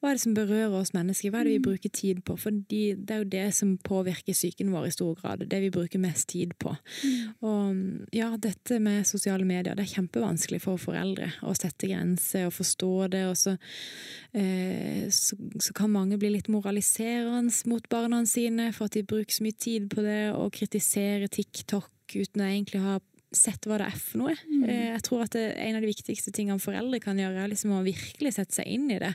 hva 0.04 0.12
er 0.12 0.18
det 0.18 0.24
som 0.26 0.34
berører 0.36 0.74
oss 0.76 0.90
mennesker? 0.92 1.32
Hva 1.32 1.40
er 1.40 1.48
det 1.48 1.54
vi 1.54 1.60
mm. 1.62 1.64
bruker 1.64 1.92
tid 1.96 2.18
på? 2.28 2.34
For 2.36 2.52
det 2.52 3.08
er 3.08 3.22
jo 3.22 3.28
det 3.32 3.46
som 3.56 3.70
påvirker 3.80 4.36
psyken 4.36 4.74
vår 4.74 4.90
i 4.90 4.92
stor 4.92 5.14
grad. 5.16 5.46
Det 5.48 5.62
vi 5.64 5.70
bruker 5.72 6.02
mest 6.04 6.28
tid 6.34 6.52
på. 6.60 6.74
Mm. 7.08 7.30
Og 7.48 8.10
ja, 8.12 8.34
dette 8.36 8.82
med 8.84 9.08
sosiale 9.08 9.48
medier, 9.48 9.78
det 9.80 9.86
er 9.86 9.94
kjempevanskelig 9.94 10.60
for 10.66 10.82
foreldre 10.82 11.30
å 11.48 11.56
sette 11.56 11.88
grenser 11.88 12.50
og 12.50 12.58
forstå 12.58 12.92
det. 13.16 13.24
Og 13.30 13.40
så, 13.40 13.56
eh, 14.36 15.08
så, 15.08 15.40
så, 15.56 15.72
kan 15.72 15.96
mange 15.96 16.20
bli 16.20 16.34
litt 16.36 16.52
moraliserende 16.52 17.56
mot 17.72 17.88
barna 17.88 18.26
sine 18.28 18.74
for 18.76 18.92
at 18.92 19.00
de 19.00 19.08
bruker 19.08 19.38
så 19.40 19.48
mye 19.48 19.56
tid 19.56 19.88
på 19.88 20.04
det, 20.04 20.34
og 20.36 20.52
kritisere 20.60 21.32
TikTok 21.32 22.20
uten 22.20 22.44
å 22.44 22.52
egentlig 22.52 22.84
ha 22.84 23.00
sett 23.38 23.66
hva 23.68 23.78
det 23.82 23.90
er 23.92 23.98
for 24.00 24.22
noe. 24.24 24.36
Mm. 24.48 24.64
Eh, 24.70 24.86
jeg 24.94 25.04
tror 25.08 25.26
at 25.26 25.36
det, 25.36 25.44
En 25.58 25.76
av 25.76 25.82
de 25.82 25.90
viktigste 25.92 26.32
tingene 26.36 26.62
foreldre 26.62 27.00
kan 27.04 27.18
gjøre, 27.20 27.44
er 27.44 27.52
liksom 27.52 27.74
å 27.78 27.84
virkelig 27.86 28.34
sette 28.38 28.56
seg 28.62 28.68
inn 28.70 28.90
i 28.94 29.00
det. 29.02 29.14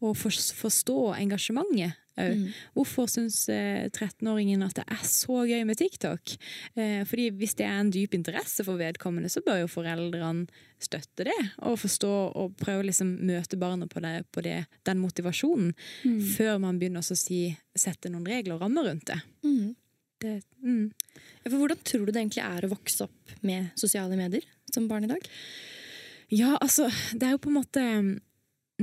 Og 0.00 0.16
for, 0.16 0.30
forstå 0.30 0.98
engasjementet 1.20 1.76
òg. 1.86 2.02
Mm. 2.16 2.46
Hvorfor 2.72 3.10
syns 3.12 3.42
eh, 3.52 3.90
13-åringen 3.92 4.62
at 4.64 4.78
det 4.78 4.86
er 4.88 5.02
så 5.04 5.42
gøy 5.44 5.66
med 5.68 5.76
TikTok? 5.76 6.32
Eh, 6.80 7.02
fordi 7.04 7.26
hvis 7.36 7.52
det 7.58 7.66
er 7.68 7.76
en 7.82 7.90
dyp 7.92 8.14
interesse 8.16 8.64
for 8.64 8.80
vedkommende, 8.80 9.28
så 9.28 9.42
bør 9.44 9.60
jo 9.60 9.68
foreldrene 9.68 10.46
støtte 10.80 11.26
det. 11.28 11.36
Og 11.68 11.76
forstå 11.82 12.12
og 12.40 12.56
prøve 12.56 12.80
å 12.80 12.88
liksom 12.88 13.10
møte 13.28 13.58
barnet 13.60 13.92
på, 13.92 14.00
det, 14.00 14.14
på 14.32 14.40
det, 14.46 14.62
den 14.88 15.02
motivasjonen, 15.04 15.74
Mm. 16.06 16.20
før 16.36 16.58
man 16.62 16.78
begynner 16.80 17.04
å 17.04 17.16
si, 17.16 17.50
sette 17.76 18.08
noen 18.08 18.24
regler 18.24 18.56
og 18.56 18.62
rammer 18.64 18.88
rundt 18.88 19.04
det. 19.12 19.20
Mm. 19.44 19.74
Det 20.24 20.36
mm. 20.64 20.90
Ja, 21.42 21.50
for 21.50 21.58
hvordan 21.60 21.82
tror 21.86 22.06
du 22.06 22.12
det 22.12 22.22
egentlig 22.22 22.44
er 22.44 22.66
å 22.66 22.72
vokse 22.72 23.06
opp 23.06 23.34
med 23.46 23.72
sosiale 23.78 24.18
medier 24.18 24.44
som 24.72 24.88
barn 24.90 25.06
i 25.06 25.10
dag? 25.10 25.28
Ja, 26.32 26.56
altså, 26.58 26.88
det 27.14 27.26
er 27.26 27.36
jo 27.36 27.42
på 27.44 27.52
en 27.52 27.58
måte 27.60 27.82
mm, 27.82 28.14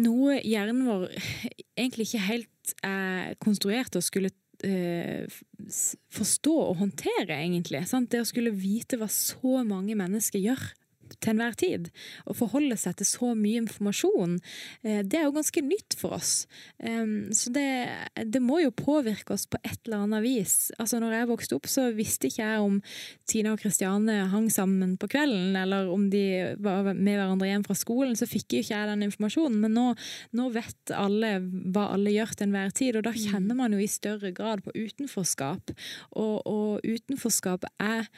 noe 0.04 0.38
hjernen 0.42 0.86
vår 0.88 1.10
egentlig 1.76 2.08
ikke 2.10 2.24
helt 2.30 2.76
er 2.86 3.36
konstruert 3.44 3.98
og 4.00 4.06
skulle 4.06 4.32
eh, 4.64 5.28
forstå 6.14 6.54
og 6.70 6.80
håndtere, 6.80 7.36
egentlig. 7.36 7.84
Sant? 7.90 8.12
Det 8.14 8.24
å 8.24 8.30
skulle 8.30 8.56
vite 8.56 9.00
hva 9.02 9.10
så 9.12 9.60
mange 9.68 9.98
mennesker 10.00 10.42
gjør 10.44 10.64
til 11.24 11.34
enhver 11.34 11.58
tid, 11.60 11.90
Å 12.28 12.36
forholde 12.36 12.78
seg 12.80 12.98
til 13.00 13.08
så 13.08 13.32
mye 13.38 13.62
informasjon, 13.64 14.38
eh, 14.84 15.02
det 15.08 15.20
er 15.20 15.28
jo 15.28 15.36
ganske 15.36 15.64
nytt 15.64 15.98
for 16.00 16.18
oss. 16.18 16.34
Så 16.84 17.52
det, 17.54 17.68
det 18.32 18.42
må 18.44 18.60
jo 18.62 18.72
påvirke 18.76 19.36
oss 19.36 19.46
på 19.50 19.60
et 19.64 19.78
eller 19.86 20.04
annet 20.06 20.24
vis. 20.26 20.72
Altså, 20.82 21.00
når 21.02 21.16
jeg 21.16 21.30
vokste 21.30 21.58
opp, 21.58 21.70
så 21.70 21.86
visste 21.96 22.28
ikke 22.28 22.44
jeg 22.44 22.64
om 22.64 22.80
Tina 23.30 23.54
og 23.54 23.62
Kristiane 23.62 24.18
hang 24.32 24.50
sammen 24.54 24.96
på 25.00 25.10
kvelden, 25.14 25.56
eller 25.60 25.90
om 25.92 26.10
de 26.12 26.24
var 26.64 26.90
med 26.92 27.16
hverandre 27.16 27.50
hjem 27.50 27.66
fra 27.68 27.78
skolen, 27.78 28.16
så 28.20 28.28
fikk 28.30 28.58
jo 28.58 28.64
ikke 28.64 28.76
jeg 28.76 28.92
den 28.92 29.08
informasjonen. 29.08 29.60
Men 29.64 29.78
nå, 29.78 29.88
nå 30.38 30.50
vet 30.56 30.94
alle 30.98 31.36
hva 31.44 31.90
alle 31.94 32.14
gjør 32.14 32.36
til 32.36 32.50
enhver 32.50 32.76
tid, 32.76 33.00
og 33.00 33.08
da 33.08 33.16
kjenner 33.16 33.60
man 33.60 33.76
jo 33.76 33.82
i 33.82 33.90
større 33.92 34.34
grad 34.36 34.64
på 34.66 34.74
utenforskap. 34.76 35.76
Og, 36.12 36.38
og 36.50 36.86
utenforskap 36.86 37.68
er 37.82 38.10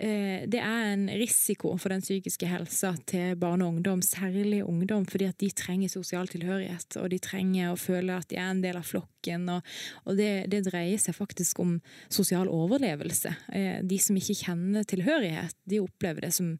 det 0.00 0.60
er 0.60 0.90
en 0.94 1.02
risiko 1.20 1.74
for 1.76 1.92
den 1.92 2.00
psykiske 2.00 2.48
helsa 2.48 2.94
til 3.10 3.34
barn 3.40 3.60
og 3.60 3.74
ungdom, 3.74 4.00
særlig 4.02 4.62
ungdom, 4.64 5.04
fordi 5.04 5.26
at 5.28 5.38
de 5.42 5.50
trenger 5.52 5.92
sosial 5.92 6.30
tilhørighet, 6.30 6.96
og 6.96 7.10
de 7.12 7.18
trenger 7.20 7.72
å 7.72 7.78
føle 7.80 8.16
at 8.16 8.30
de 8.32 8.38
er 8.40 8.48
en 8.54 8.62
del 8.64 8.78
av 8.80 8.86
flokken. 8.88 9.48
Og, 9.52 9.74
og 10.06 10.16
det, 10.16 10.30
det 10.52 10.62
dreier 10.70 11.00
seg 11.02 11.18
faktisk 11.18 11.60
om 11.60 11.76
sosial 12.08 12.48
overlevelse. 12.48 13.34
Eh, 13.52 13.82
De 13.84 13.98
som 14.00 14.16
ikke 14.16 14.38
kjenner 14.40 14.88
tilhørighet, 14.88 15.56
de 15.68 15.82
opplever 15.84 16.24
det 16.24 16.32
som 16.38 16.54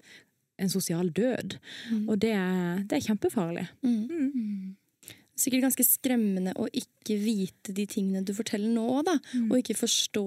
en 0.60 0.68
sosial 0.68 1.08
død. 1.16 1.56
Og 2.06 2.18
det 2.20 2.34
er, 2.36 2.82
det 2.84 2.98
er 2.98 3.06
kjempefarlig. 3.08 3.66
Mm. 3.80 4.04
Mm. 4.10 4.76
Sikkert 5.40 5.62
ganske 5.64 5.84
skremmende 5.86 6.52
å 6.60 6.66
ikke 6.76 7.16
vite 7.16 7.72
de 7.72 7.86
tingene 7.88 8.20
du 8.28 8.34
forteller 8.36 8.68
nå, 8.74 8.84
da. 9.06 9.14
Og 9.48 9.56
ikke 9.62 9.78
forstå 9.80 10.24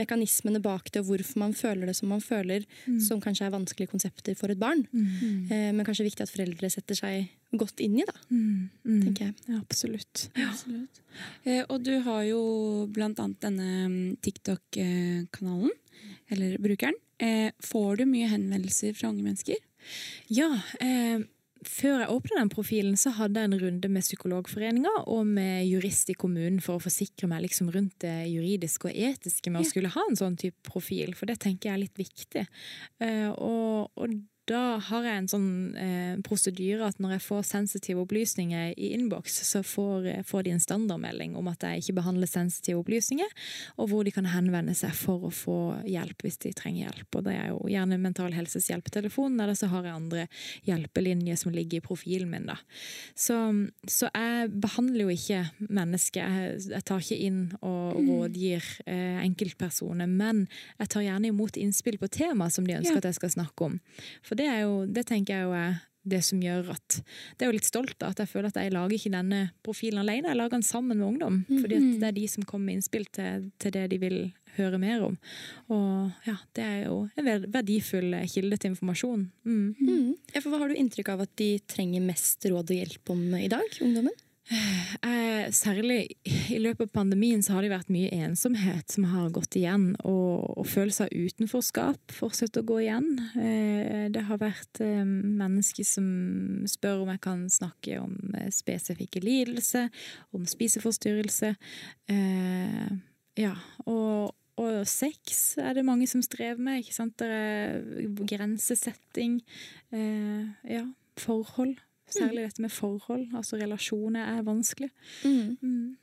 mekanismene 0.00 0.62
bak 0.64 0.88
det, 0.94 1.02
og 1.04 1.10
hvorfor 1.12 1.42
man 1.44 1.52
føler 1.56 1.90
det 1.90 1.96
som 1.98 2.08
man 2.08 2.22
føler, 2.24 2.64
som 3.04 3.20
kanskje 3.20 3.46
er 3.50 3.52
vanskelige 3.54 3.92
konsepter 3.92 4.34
for 4.38 4.52
et 4.54 4.58
barn. 4.60 4.86
Eh, 4.96 5.70
men 5.76 5.84
kanskje 5.84 6.06
viktig 6.08 6.24
at 6.24 6.32
foreldre 6.32 6.70
setter 6.72 6.96
seg 6.98 7.28
godt 7.56 7.80
inn 7.84 7.98
i, 8.00 8.04
da, 8.08 8.16
Mm. 8.32 8.68
Mm. 8.84 9.02
tenker 9.04 9.24
jeg. 9.28 9.34
Ja, 9.48 9.60
absolutt. 9.60 10.26
Absolutt. 10.34 11.00
Eh, 11.44 11.62
og 11.68 11.82
du 11.84 11.92
har 12.04 12.22
jo 12.26 12.40
blant 12.92 13.20
annet 13.22 13.40
denne 13.44 13.68
mm, 13.88 14.16
TikTok-kanalen, 14.24 15.70
eller 16.32 16.56
brukeren. 16.58 16.96
Eh, 17.22 17.50
får 17.64 17.96
du 18.02 18.04
mye 18.10 18.28
henvendelser 18.28 18.92
fra 18.96 19.08
unge 19.12 19.22
mennesker? 19.24 19.56
Ja, 20.28 20.50
eh, 20.80 21.20
før 21.70 22.02
jeg 22.02 22.12
åpna 22.12 22.40
den 22.40 22.52
profilen, 22.52 22.96
så 23.00 23.12
hadde 23.16 23.42
jeg 23.42 23.50
en 23.50 23.60
runde 23.60 23.90
med 23.92 24.04
Psykologforeninga 24.04 24.92
og 25.12 25.26
med 25.28 25.66
jurist 25.68 26.10
i 26.12 26.16
kommunen 26.18 26.60
for 26.64 26.78
å 26.78 26.84
forsikre 26.84 27.28
meg 27.30 27.44
liksom 27.46 27.70
rundt 27.74 27.98
det 28.04 28.28
juridiske 28.30 28.90
og 28.90 29.02
etiske 29.10 29.52
med 29.52 29.64
å 29.64 29.68
skulle 29.68 29.92
ha 29.94 30.06
en 30.06 30.18
sånn 30.18 30.38
type 30.40 30.58
profil, 30.66 31.14
for 31.18 31.30
det 31.30 31.38
tenker 31.42 31.70
jeg 31.70 31.74
er 31.74 31.84
litt 31.84 32.00
viktig. 32.00 32.46
Eh, 33.02 33.28
og, 33.32 33.92
og 33.96 34.16
da 34.46 34.78
har 34.78 35.02
jeg 35.06 35.18
en 35.20 35.28
sånn 35.30 35.48
eh, 35.76 36.16
prosedyre 36.26 36.86
at 36.86 37.00
når 37.02 37.16
jeg 37.16 37.22
får 37.26 37.42
sensitive 37.48 38.02
opplysninger 38.04 38.74
i 38.78 38.92
innboks, 38.94 39.40
så 39.48 39.62
får, 39.66 40.06
eh, 40.06 40.22
får 40.26 40.44
de 40.46 40.52
en 40.54 40.62
standardmelding 40.62 41.34
om 41.36 41.48
at 41.50 41.66
jeg 41.66 41.82
ikke 41.82 41.96
behandler 41.98 42.30
sensitive 42.30 42.78
opplysninger, 42.84 43.26
og 43.76 43.90
hvor 43.90 44.04
de 44.06 44.12
kan 44.14 44.28
henvende 44.30 44.74
seg 44.78 44.94
for 44.94 45.26
å 45.26 45.32
få 45.34 45.56
hjelp 45.86 46.22
hvis 46.22 46.38
de 46.44 46.52
trenger 46.56 46.86
hjelp. 46.86 47.18
Og 47.18 47.24
det 47.26 47.34
er 47.34 47.48
jo 47.50 47.58
gjerne 47.72 47.98
Mental 48.00 48.32
Helses 48.36 48.68
hjelpetelefon, 48.70 49.34
eller 49.40 49.58
så 49.58 49.66
har 49.72 49.88
jeg 49.88 49.96
andre 49.98 50.26
hjelpelinjer 50.68 51.36
som 51.40 51.52
ligger 51.54 51.80
i 51.80 51.84
profilen 51.86 52.30
min. 52.30 52.46
da. 52.46 52.56
Så, 53.18 53.36
så 53.90 54.10
jeg 54.14 54.50
behandler 54.62 55.06
jo 55.06 55.14
ikke 55.14 55.42
mennesker. 55.68 56.22
Jeg, 56.22 56.62
jeg 56.70 56.84
tar 56.86 57.02
ikke 57.02 57.18
inn 57.26 57.40
og 57.60 57.98
rådgir 57.98 58.62
eh, 58.86 59.18
enkeltpersoner, 59.24 60.06
men 60.06 60.46
jeg 60.78 60.92
tar 60.92 61.06
gjerne 61.06 61.32
imot 61.32 61.58
innspill 61.60 61.98
på 61.98 62.10
tema 62.14 62.48
som 62.52 62.66
de 62.66 62.78
ønsker 62.78 62.96
Ja. 62.96 63.02
at 63.02 63.10
jeg 63.10 63.18
skal 63.18 63.34
snakke 63.34 63.64
om. 63.66 63.78
For 64.22 64.35
det, 64.38 64.46
er 64.52 64.64
jo, 64.64 64.80
det 64.86 65.06
tenker 65.08 65.38
jeg 65.38 65.48
jo 65.48 65.54
er 65.56 65.76
det 66.06 66.22
som 66.22 66.40
gjør 66.42 66.70
at 66.76 67.00
Det 67.36 67.44
er 67.44 67.50
jo 67.50 67.56
litt 67.56 67.66
stolt 67.66 68.02
av 68.04 68.14
at 68.14 68.22
jeg 68.22 68.30
føler 68.30 68.50
at 68.52 68.58
jeg 68.60 68.74
lager 68.74 68.94
ikke 68.96 69.14
denne 69.14 69.40
profilen 69.66 70.02
alene, 70.02 70.30
jeg 70.30 70.38
lager 70.38 70.54
den 70.54 70.66
sammen 70.66 71.00
med 71.00 71.06
ungdom. 71.06 71.40
Fordi 71.50 71.78
at 71.80 72.02
det 72.02 72.10
er 72.10 72.18
de 72.20 72.26
som 72.30 72.46
kommer 72.46 72.70
med 72.70 72.78
innspill 72.78 73.06
til, 73.10 73.48
til 73.62 73.74
det 73.74 73.86
de 73.90 73.98
vil 74.02 74.18
høre 74.56 74.78
mer 74.80 75.02
om. 75.04 75.16
Og 75.74 76.28
ja, 76.28 76.36
det 76.56 76.64
er 76.64 76.78
jo 76.86 77.00
en 77.18 77.48
verdifull 77.52 78.14
kilde 78.30 78.58
til 78.60 78.72
informasjon. 78.72 79.26
Mm. 79.44 79.66
Mm. 79.80 80.12
Ja, 80.32 80.40
for 80.40 80.52
hva 80.52 80.62
har 80.62 80.72
du 80.72 80.78
inntrykk 80.78 81.10
av 81.12 81.26
at 81.26 81.34
de 81.40 81.50
trenger 81.68 82.04
mest 82.06 82.46
råd 82.46 82.70
og 82.70 82.78
hjelp 82.78 83.12
om 83.16 83.26
i 83.40 83.50
dag, 83.52 83.80
ungdommen? 83.84 84.14
Eh, 84.46 85.48
særlig 85.50 86.04
i 86.54 86.58
løpet 86.62 86.86
av 86.86 86.92
pandemien 86.94 87.40
så 87.42 87.56
har 87.56 87.64
det 87.64 87.72
vært 87.72 87.90
mye 87.90 88.12
ensomhet 88.14 88.92
som 88.94 89.08
har 89.10 89.32
gått 89.34 89.56
igjen, 89.58 89.88
og, 90.06 90.60
og 90.60 90.68
følelse 90.70 91.08
av 91.08 91.14
utenforskap 91.14 92.14
fortsetter 92.14 92.62
å 92.62 92.68
gå 92.68 92.78
igjen. 92.84 93.08
Eh, 93.34 94.06
det 94.14 94.22
har 94.28 94.38
vært 94.38 94.80
eh, 94.84 95.02
mennesker 95.02 95.88
som 95.88 96.06
spør 96.70 97.02
om 97.02 97.10
jeg 97.10 97.22
kan 97.26 97.42
snakke 97.50 97.98
om 98.04 98.14
eh, 98.38 98.52
spesifikke 98.54 99.24
lidelser, 99.24 99.90
om 100.36 100.46
spiseforstyrrelse. 100.46 101.56
Eh, 102.14 102.92
ja, 103.42 103.56
og, 103.82 104.30
og 104.62 104.78
sex 104.86 105.56
er 105.58 105.74
det 105.74 105.86
mange 105.88 106.06
som 106.10 106.22
strever 106.22 106.62
med, 106.62 106.84
ikke 106.84 106.94
sant? 106.94 107.18
Det 107.18 107.26
er 107.26 108.14
grensesetting. 108.30 109.40
Eh, 109.90 110.70
ja, 110.70 110.86
forhold. 111.18 111.74
Særlig 112.12 112.46
dette 112.46 112.62
med 112.62 112.70
forhold, 112.70 113.26
altså 113.34 113.58
relasjoner, 113.60 114.36
er 114.36 114.42
vanskelig. 114.46 114.90
Mm. 115.24 115.56
Mm. 115.60 115.96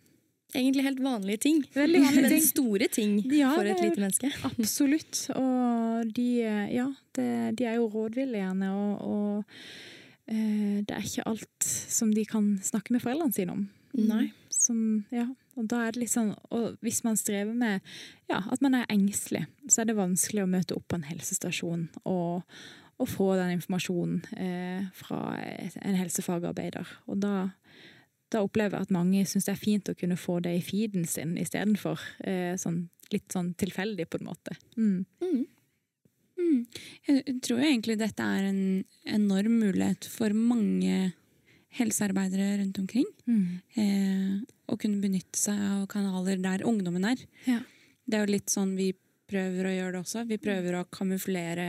Egentlig 0.54 0.84
helt 0.86 1.00
vanlige 1.02 1.38
ting. 1.38 1.64
Veldig 1.74 2.02
vanlige 2.02 2.30
ting. 2.34 2.42
Men 2.42 2.48
store 2.48 2.88
ting 2.94 3.14
Ja, 3.34 3.54
for 3.56 3.70
et 3.70 3.82
lite 3.82 4.02
menneske. 4.02 4.32
Absolutt. 4.46 5.24
Og 5.36 6.12
de, 6.16 6.28
ja, 6.74 6.90
de, 7.18 7.28
de 7.58 7.66
er 7.70 7.80
jo 7.80 7.88
rådville 7.90 8.38
gjerne, 8.38 8.74
og, 8.74 9.02
og 9.02 9.44
eh, 10.28 10.84
det 10.86 10.94
er 10.94 11.08
ikke 11.08 11.28
alt 11.32 11.70
som 11.70 12.14
de 12.14 12.26
kan 12.26 12.58
snakke 12.64 12.94
med 12.94 13.02
foreldrene 13.02 13.34
sine 13.34 13.58
om. 13.58 13.66
Nei. 13.94 14.28
Som, 14.54 15.06
ja, 15.12 15.26
og 15.58 15.68
da 15.70 15.84
er 15.86 15.94
det 15.94 16.04
litt 16.04 16.14
sånn, 16.14 16.32
og 16.54 16.78
hvis 16.86 17.04
man 17.06 17.18
strever 17.20 17.54
med 17.54 17.82
ja, 18.32 18.40
at 18.42 18.62
man 18.64 18.78
er 18.78 18.88
engstelig, 18.94 19.46
så 19.68 19.82
er 19.82 19.90
det 19.90 20.00
vanskelig 20.00 20.46
å 20.46 20.50
møte 20.50 20.78
opp 20.78 20.88
på 20.90 20.98
en 20.98 21.10
helsestasjon 21.10 21.90
og, 22.10 22.42
og 23.04 23.10
få 23.12 23.34
den 23.40 23.58
informasjonen 23.58 24.22
eh, 24.40 24.86
fra 24.96 25.20
en 25.38 25.98
helsefagarbeider. 26.00 26.90
Og 27.12 27.20
da, 27.24 27.50
da 28.32 28.44
opplever 28.46 28.78
jeg 28.78 28.88
at 28.88 28.96
mange 28.96 29.26
syns 29.30 29.50
det 29.50 29.56
er 29.56 29.64
fint 29.64 29.92
å 29.92 29.98
kunne 30.00 30.20
få 30.20 30.40
det 30.46 30.56
i 30.58 30.64
feeden 30.64 31.08
sin 31.10 31.36
istedenfor 31.42 32.02
eh, 32.24 32.54
sånn, 32.60 32.86
litt 33.14 33.28
sånn 33.34 33.52
tilfeldig, 33.60 34.08
på 34.10 34.22
en 34.22 34.30
måte. 34.30 34.56
Mm. 34.78 35.04
Mm. 35.24 35.44
Mm. 36.40 36.64
Jeg 37.10 37.38
tror 37.46 37.60
jo 37.60 37.68
egentlig 37.68 38.00
dette 38.00 38.26
er 38.38 38.48
en 38.50 38.64
enorm 39.20 39.60
mulighet 39.66 40.08
for 40.10 40.34
mange 40.38 41.12
helsearbeidere 41.74 42.60
rundt 42.62 42.80
omkring. 42.82 43.08
Eh, 43.80 44.42
å 44.70 44.78
kunne 44.80 45.02
benytte 45.02 45.40
seg 45.40 45.58
av 45.58 45.88
kanaler 45.92 46.42
der 46.42 46.66
ungdommen 46.70 47.06
er. 47.10 47.22
Ja. 47.50 47.60
Det 48.06 48.18
er 48.18 48.26
jo 48.26 48.36
litt 48.36 48.54
sånn 48.54 48.76
vi 48.78 48.92
prøver 49.30 49.70
å 49.70 49.74
gjøre 49.74 49.96
det 49.96 50.02
også. 50.04 50.26
Vi 50.30 50.40
prøver 50.42 50.78
å 50.78 50.88
kamuflere 50.94 51.68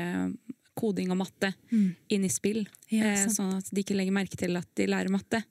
koding 0.75 1.11
og 1.11 1.19
matte 1.23 1.55
Mm. 1.73 1.95
inn 2.11 2.25
i 2.25 2.29
spill. 2.29 2.67
Ja, 2.91 3.05
eh, 3.13 3.27
sånn 3.29 3.57
at 3.59 3.71
de 3.71 3.83
ikke 3.83 3.95
legger 3.97 4.13
merke 4.13 4.37
til 4.37 4.57
at 4.57 4.67
de 4.75 4.87
lærer 4.87 5.09
matte. 5.11 5.43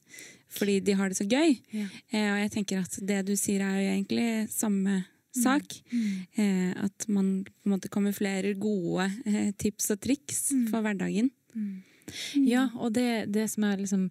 Fordi 0.54 0.80
de 0.84 0.94
har 0.94 1.10
det 1.10 1.18
så 1.18 1.26
gøy. 1.28 1.60
Ja. 1.74 1.88
Eh, 2.12 2.30
og 2.34 2.40
jeg 2.44 2.52
tenker 2.52 2.80
at 2.84 3.00
det 3.06 3.26
du 3.26 3.34
sier 3.36 3.62
er 3.62 3.80
jo 3.82 3.90
egentlig 4.04 4.50
samme 4.52 5.06
sak. 5.34 5.64
Mm. 5.92 6.28
Eh, 6.38 6.84
at 6.86 7.08
man 7.10 7.44
på 7.44 7.66
en 7.66 7.72
måte 7.80 7.90
kamuflerer 7.90 8.54
gode 8.60 9.08
eh, 9.26 9.52
tips 9.58 9.90
og 9.92 10.00
triks 10.02 10.52
Mm. 10.54 10.68
for 10.70 10.82
hverdagen. 10.82 11.32
Ja, 12.36 12.68
og 12.76 12.94
det, 12.94 13.32
det 13.32 13.50
som 13.50 13.64
er 13.64 13.78
liksom 13.78 14.10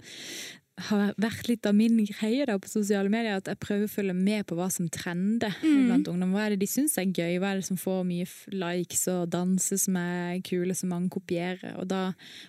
har 0.80 1.12
vært 1.20 1.48
litt 1.50 1.66
av 1.68 1.74
min 1.76 1.98
greie 2.08 2.46
da 2.48 2.54
på 2.60 2.70
sosiale 2.70 3.10
medier, 3.12 3.36
at 3.36 3.48
jeg 3.50 3.60
prøver 3.60 3.84
å 3.84 3.92
følge 3.92 4.14
med 4.16 4.46
på 4.48 4.56
hva 4.56 4.70
som 4.72 4.88
trender 4.92 5.52
mm. 5.60 5.82
blant 5.88 6.08
ungdom. 6.08 6.32
Hva 6.32 6.46
er 6.46 6.54
det 6.54 6.62
de 6.62 6.68
syns 6.70 6.96
er 7.00 7.10
gøy, 7.10 7.36
hva 7.42 7.52
er 7.52 7.60
det 7.60 7.66
som 7.68 7.78
får 7.80 8.00
mye 8.08 8.28
likes 8.56 9.04
og 9.12 9.26
danser 9.34 9.80
som 9.82 9.98
er 10.00 10.40
kule, 10.48 10.74
som 10.78 10.94
mange 10.94 11.12
kopierer. 11.12 11.76
Og 11.82 11.90
da, 11.92 12.00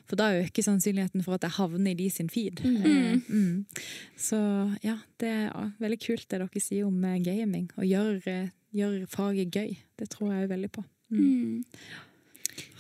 for 0.08 0.20
da 0.20 0.32
øker 0.40 0.66
sannsynligheten 0.66 1.26
for 1.26 1.36
at 1.36 1.50
jeg 1.50 1.58
havner 1.60 1.92
i 1.92 2.00
de 2.00 2.10
sin 2.14 2.32
feed. 2.32 2.64
Mm. 2.64 2.80
Eh, 2.88 3.28
mm. 3.28 3.86
Så 4.30 4.40
ja, 4.86 4.98
det 5.20 5.34
er 5.34 5.72
veldig 5.84 6.02
kult 6.08 6.28
det 6.32 6.40
dere 6.40 6.64
sier 6.64 6.88
om 6.88 7.04
eh, 7.10 7.20
gaming. 7.24 7.68
Å 7.76 7.88
gjøre, 7.88 8.40
gjør 8.72 9.00
faget 9.12 9.52
gøy. 9.52 9.76
Det 10.00 10.10
tror 10.16 10.32
jeg 10.38 10.54
veldig 10.54 10.72
på. 10.80 10.86
Mm. 11.14 11.24
Mm. 11.24 11.64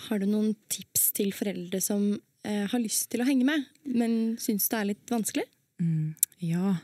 Har 0.07 0.23
du 0.23 0.29
noen 0.29 0.53
tips 0.71 1.11
til 1.17 1.35
foreldre 1.35 1.83
som 1.83 2.13
eh, 2.47 2.65
har 2.69 2.81
lyst 2.81 3.09
til 3.11 3.23
å 3.23 3.27
henge 3.27 3.47
med, 3.47 3.65
men 3.87 4.35
syns 4.41 4.69
det 4.71 4.79
er 4.79 4.89
litt 4.91 5.13
vanskelig? 5.13 5.45
Mm, 5.81 6.13
ja. 6.43 6.75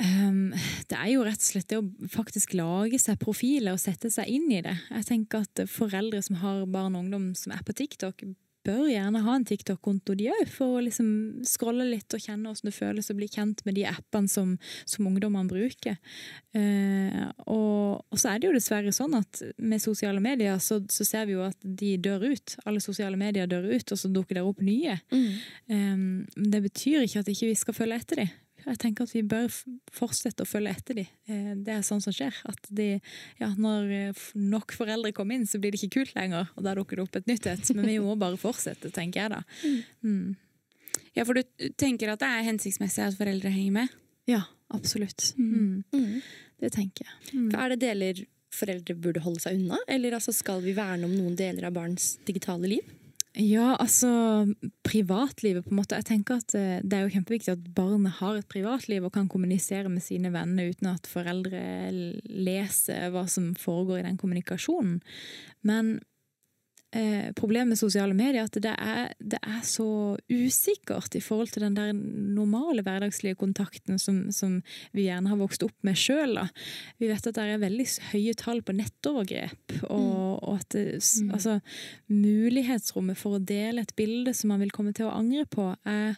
Um, 0.00 0.54
det 0.88 0.96
er 0.96 1.10
jo 1.12 1.24
rett 1.26 1.42
og 1.42 1.44
slett 1.44 1.68
det 1.68 1.80
å 1.80 2.08
faktisk 2.08 2.54
lage 2.56 2.96
seg 3.02 3.18
profiler 3.20 3.76
og 3.76 3.82
sette 3.82 4.08
seg 4.12 4.30
inn 4.32 4.48
i 4.48 4.62
det. 4.64 4.76
Jeg 4.88 5.08
tenker 5.10 5.44
at 5.44 5.64
Foreldre 5.68 6.22
som 6.24 6.38
har 6.40 6.62
barn 6.70 6.96
og 6.96 7.04
ungdom 7.04 7.32
som 7.36 7.52
er 7.52 7.60
på 7.66 7.76
TikTok, 7.76 8.24
bør 8.66 8.88
gjerne 8.90 9.22
ha 9.24 9.34
en 9.36 9.44
TikTok-konto, 9.48 10.14
de 10.18 10.28
òg, 10.32 10.42
for 10.52 10.76
å 10.76 10.82
liksom 10.84 11.08
scrolle 11.48 11.86
litt 11.88 12.12
og 12.16 12.22
kjenne 12.22 12.50
hvordan 12.50 12.68
det 12.68 12.76
føles 12.76 13.10
å 13.12 13.16
bli 13.16 13.28
kjent 13.30 13.62
med 13.66 13.78
de 13.78 13.86
appene 13.88 14.30
som, 14.30 14.56
som 14.88 15.08
ungdommene 15.08 15.50
bruker. 15.50 15.96
Eh, 16.56 17.22
og, 17.46 18.02
og, 18.04 18.18
så 18.20 18.32
er 18.32 18.40
det 18.40 18.50
jo 18.50 18.56
dessverre 18.56 18.92
sånn 18.94 19.16
at 19.18 19.42
med 19.56 19.82
sosiale 19.82 20.22
medier 20.22 20.60
så, 20.62 20.80
så, 20.90 21.06
ser 21.08 21.28
vi 21.30 21.38
jo 21.38 21.46
at 21.46 21.58
de 21.62 21.94
dør 22.02 22.28
ut. 22.32 22.58
Alle 22.66 22.84
sosiale 22.84 23.18
medier 23.20 23.48
dør 23.50 23.70
ut, 23.70 23.94
og 23.94 24.02
så 24.02 24.12
dukker 24.12 24.40
det 24.40 24.46
opp 24.46 24.62
nye. 24.64 25.00
Mm. 25.14 25.32
Eh, 25.72 26.44
det 26.50 26.64
betyr 26.68 27.06
ikke 27.06 27.24
at 27.24 27.32
ikke 27.32 27.48
vi 27.48 27.56
ikke 27.56 27.66
skal 27.66 27.80
følge 27.82 28.00
etter 28.04 28.24
dem. 28.24 28.38
Jeg 28.66 28.80
tenker 28.82 29.06
at 29.06 29.14
vi 29.14 29.22
bør 29.26 29.48
fortsette 29.94 30.44
å 30.44 30.48
følge 30.48 30.74
etter 30.74 30.98
dem. 31.00 31.08
Eh, 31.30 31.52
det 31.56 31.74
er 31.74 31.86
sånn 31.86 32.02
som 32.04 32.14
skjer. 32.14 32.36
At 32.50 32.68
de, 32.68 32.88
ja, 33.40 33.50
når 33.56 33.94
eh, 33.96 34.24
nok 34.36 34.74
foreldre 34.76 35.12
kommer 35.16 35.38
inn, 35.38 35.48
så 35.48 35.60
blir 35.62 35.74
det 35.74 35.80
ikke 35.80 36.00
kult 36.00 36.14
lenger. 36.18 36.50
Og 36.56 36.66
da 36.66 36.74
dukker 36.78 37.00
det 37.00 37.06
opp 37.06 37.18
et 37.20 37.30
nytt 37.30 37.48
et. 37.50 37.72
Men 37.76 37.88
vi 37.88 37.98
må 38.04 38.16
bare 38.20 38.40
fortsette, 38.40 38.92
tenker 38.94 39.24
jeg 39.24 39.34
da. 39.34 39.42
Mm. 40.04 40.36
Ja, 41.16 41.24
for 41.24 41.38
du 41.38 41.70
tenker 41.80 42.12
at 42.12 42.22
det 42.22 42.28
er 42.30 42.46
hensiktsmessig 42.46 43.06
at 43.06 43.18
foreldre 43.18 43.52
henger 43.54 43.80
med? 43.80 43.96
Ja, 44.30 44.44
absolutt. 44.74 45.32
Mm. 45.38 45.50
mm. 45.50 46.04
Mm. 46.04 46.20
Det 46.60 46.74
tenker 46.74 47.06
jeg. 47.08 47.18
Mm. 47.32 47.48
Er 47.56 47.72
det 47.72 47.80
deler 47.80 48.24
foreldre 48.52 48.96
burde 48.98 49.22
holde 49.24 49.40
seg 49.42 49.56
unna? 49.56 49.78
Eller 49.88 50.16
altså, 50.18 50.34
skal 50.36 50.60
vi 50.64 50.74
verne 50.76 51.08
om 51.08 51.14
noen 51.14 51.36
deler 51.38 51.68
av 51.68 51.76
barns 51.76 52.16
digitale 52.28 52.68
liv? 52.76 52.96
Ja, 53.38 53.76
altså 53.78 54.08
privatlivet, 54.82 55.62
på 55.62 55.70
en 55.70 55.78
måte. 55.78 55.94
Jeg 56.00 56.08
tenker 56.08 56.40
at 56.40 56.54
eh, 56.58 56.80
Det 56.82 56.96
er 56.96 57.04
jo 57.04 57.12
kjempeviktig 57.14 57.52
at 57.52 57.68
barnet 57.76 58.16
har 58.18 58.40
et 58.40 58.48
privatliv 58.50 59.04
og 59.06 59.12
kan 59.14 59.28
kommunisere 59.30 59.88
med 59.88 60.02
sine 60.02 60.32
venner 60.34 60.72
uten 60.72 60.90
at 60.90 61.06
foreldre 61.06 61.60
leser 62.26 63.12
hva 63.14 63.28
som 63.30 63.52
foregår 63.54 64.00
i 64.00 64.06
den 64.08 64.18
kommunikasjonen. 64.18 64.98
Men 65.62 66.00
eh, 66.96 67.30
problemet 67.36 67.72
med 67.72 67.80
sosiale 67.80 68.14
medier 68.16 68.46
at 68.46 68.56
det 68.62 68.72
er, 68.72 69.12
det 69.18 69.40
er, 69.40 69.60
så 69.66 70.16
usikkert 70.30 71.14
i 71.18 71.22
forhold 71.24 71.52
til 71.54 71.64
den 71.66 71.76
der 71.76 71.92
normale 71.94 72.84
hverdagslige 72.86 73.38
kontakten 73.40 74.00
som, 74.02 74.22
som 74.34 74.58
vi 74.96 75.06
gjerne 75.08 75.30
har 75.30 75.40
vokst 75.40 75.64
opp 75.66 75.76
med 75.86 75.98
sjøl. 75.98 76.38
Vi 77.00 77.10
vet 77.10 77.30
at 77.30 77.38
det 77.38 77.46
er 77.46 77.62
veldig 77.62 77.88
høye 78.12 78.36
tall 78.38 78.62
på 78.66 78.76
nettovergrep, 78.76 79.80
og, 79.88 80.04
mm. 80.04 80.44
og 80.44 80.52
at 80.56 80.68
det, 80.76 80.86
mm. 81.00 81.32
altså, 81.38 81.58
mulighetsrommet 82.10 83.18
for 83.20 83.38
å 83.38 83.42
dele 83.42 83.84
et 83.84 83.96
bilde 83.98 84.34
som 84.36 84.54
man 84.54 84.62
vil 84.64 84.74
komme 84.74 84.94
til 84.96 85.08
å 85.08 85.16
angre 85.16 85.46
på, 85.50 85.72
er 85.88 86.16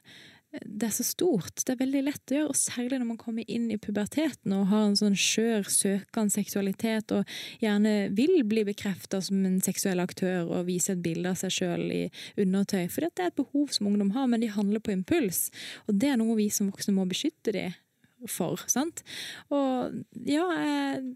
det 0.61 0.89
er 0.89 0.93
så 0.93 1.05
stort. 1.07 1.63
Det 1.65 1.73
er 1.73 1.81
veldig 1.81 2.03
lett 2.05 2.33
å 2.33 2.37
gjøre, 2.37 2.51
og 2.53 2.59
særlig 2.59 2.99
når 3.01 3.09
man 3.09 3.21
kommer 3.21 3.49
inn 3.49 3.71
i 3.73 3.79
puberteten 3.81 4.53
og 4.57 4.67
har 4.73 4.89
en 4.89 4.99
sånn 4.99 5.17
skjør, 5.17 5.69
søkende 5.73 6.35
seksualitet 6.35 7.15
og 7.17 7.37
gjerne 7.63 7.95
vil 8.17 8.43
bli 8.49 8.67
bekrefta 8.69 9.23
som 9.25 9.41
en 9.49 9.61
seksuell 9.65 10.03
aktør 10.05 10.51
og 10.51 10.69
vise 10.69 10.93
et 10.93 11.05
bilde 11.05 11.33
av 11.33 11.41
seg 11.41 11.55
sjøl 11.57 11.87
i 11.89 12.03
undertøy. 12.41 12.85
For 12.93 13.07
det 13.07 13.13
er 13.17 13.33
et 13.33 13.41
behov 13.41 13.73
som 13.73 13.89
ungdom 13.89 14.13
har, 14.17 14.29
men 14.29 14.45
de 14.45 14.53
handler 14.53 14.85
på 14.85 14.93
impuls. 14.95 15.47
Og 15.89 15.97
det 15.97 16.13
er 16.13 16.21
noe 16.21 16.37
vi 16.37 16.51
som 16.53 16.69
voksne 16.73 16.97
må 16.97 17.09
beskytte 17.09 17.57
dem 17.57 17.73
for. 18.31 18.61
sant? 18.71 19.03
Og 19.53 19.95
ja, 20.29 20.45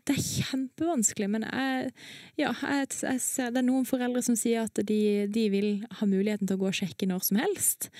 det 0.06 0.16
er 0.16 0.22
kjempevanskelig, 0.22 1.28
men 1.32 1.46
jeg, 1.46 1.92
ja, 2.40 2.52
jeg, 2.54 2.88
jeg 3.02 3.22
ser, 3.22 3.52
det 3.54 3.62
er 3.62 3.68
noen 3.68 3.86
foreldre 3.88 4.22
som 4.26 4.38
sier 4.38 4.66
at 4.66 4.80
de, 4.88 5.26
de, 5.32 5.46
vil 5.52 5.70
ha 6.00 6.08
muligheten 6.08 6.48
til 6.48 6.58
å 6.58 6.64
gå 6.64 6.70
og 6.72 6.80
sjekke 6.80 7.08
når 7.10 7.28
som 7.28 7.40
helst, 7.40 7.90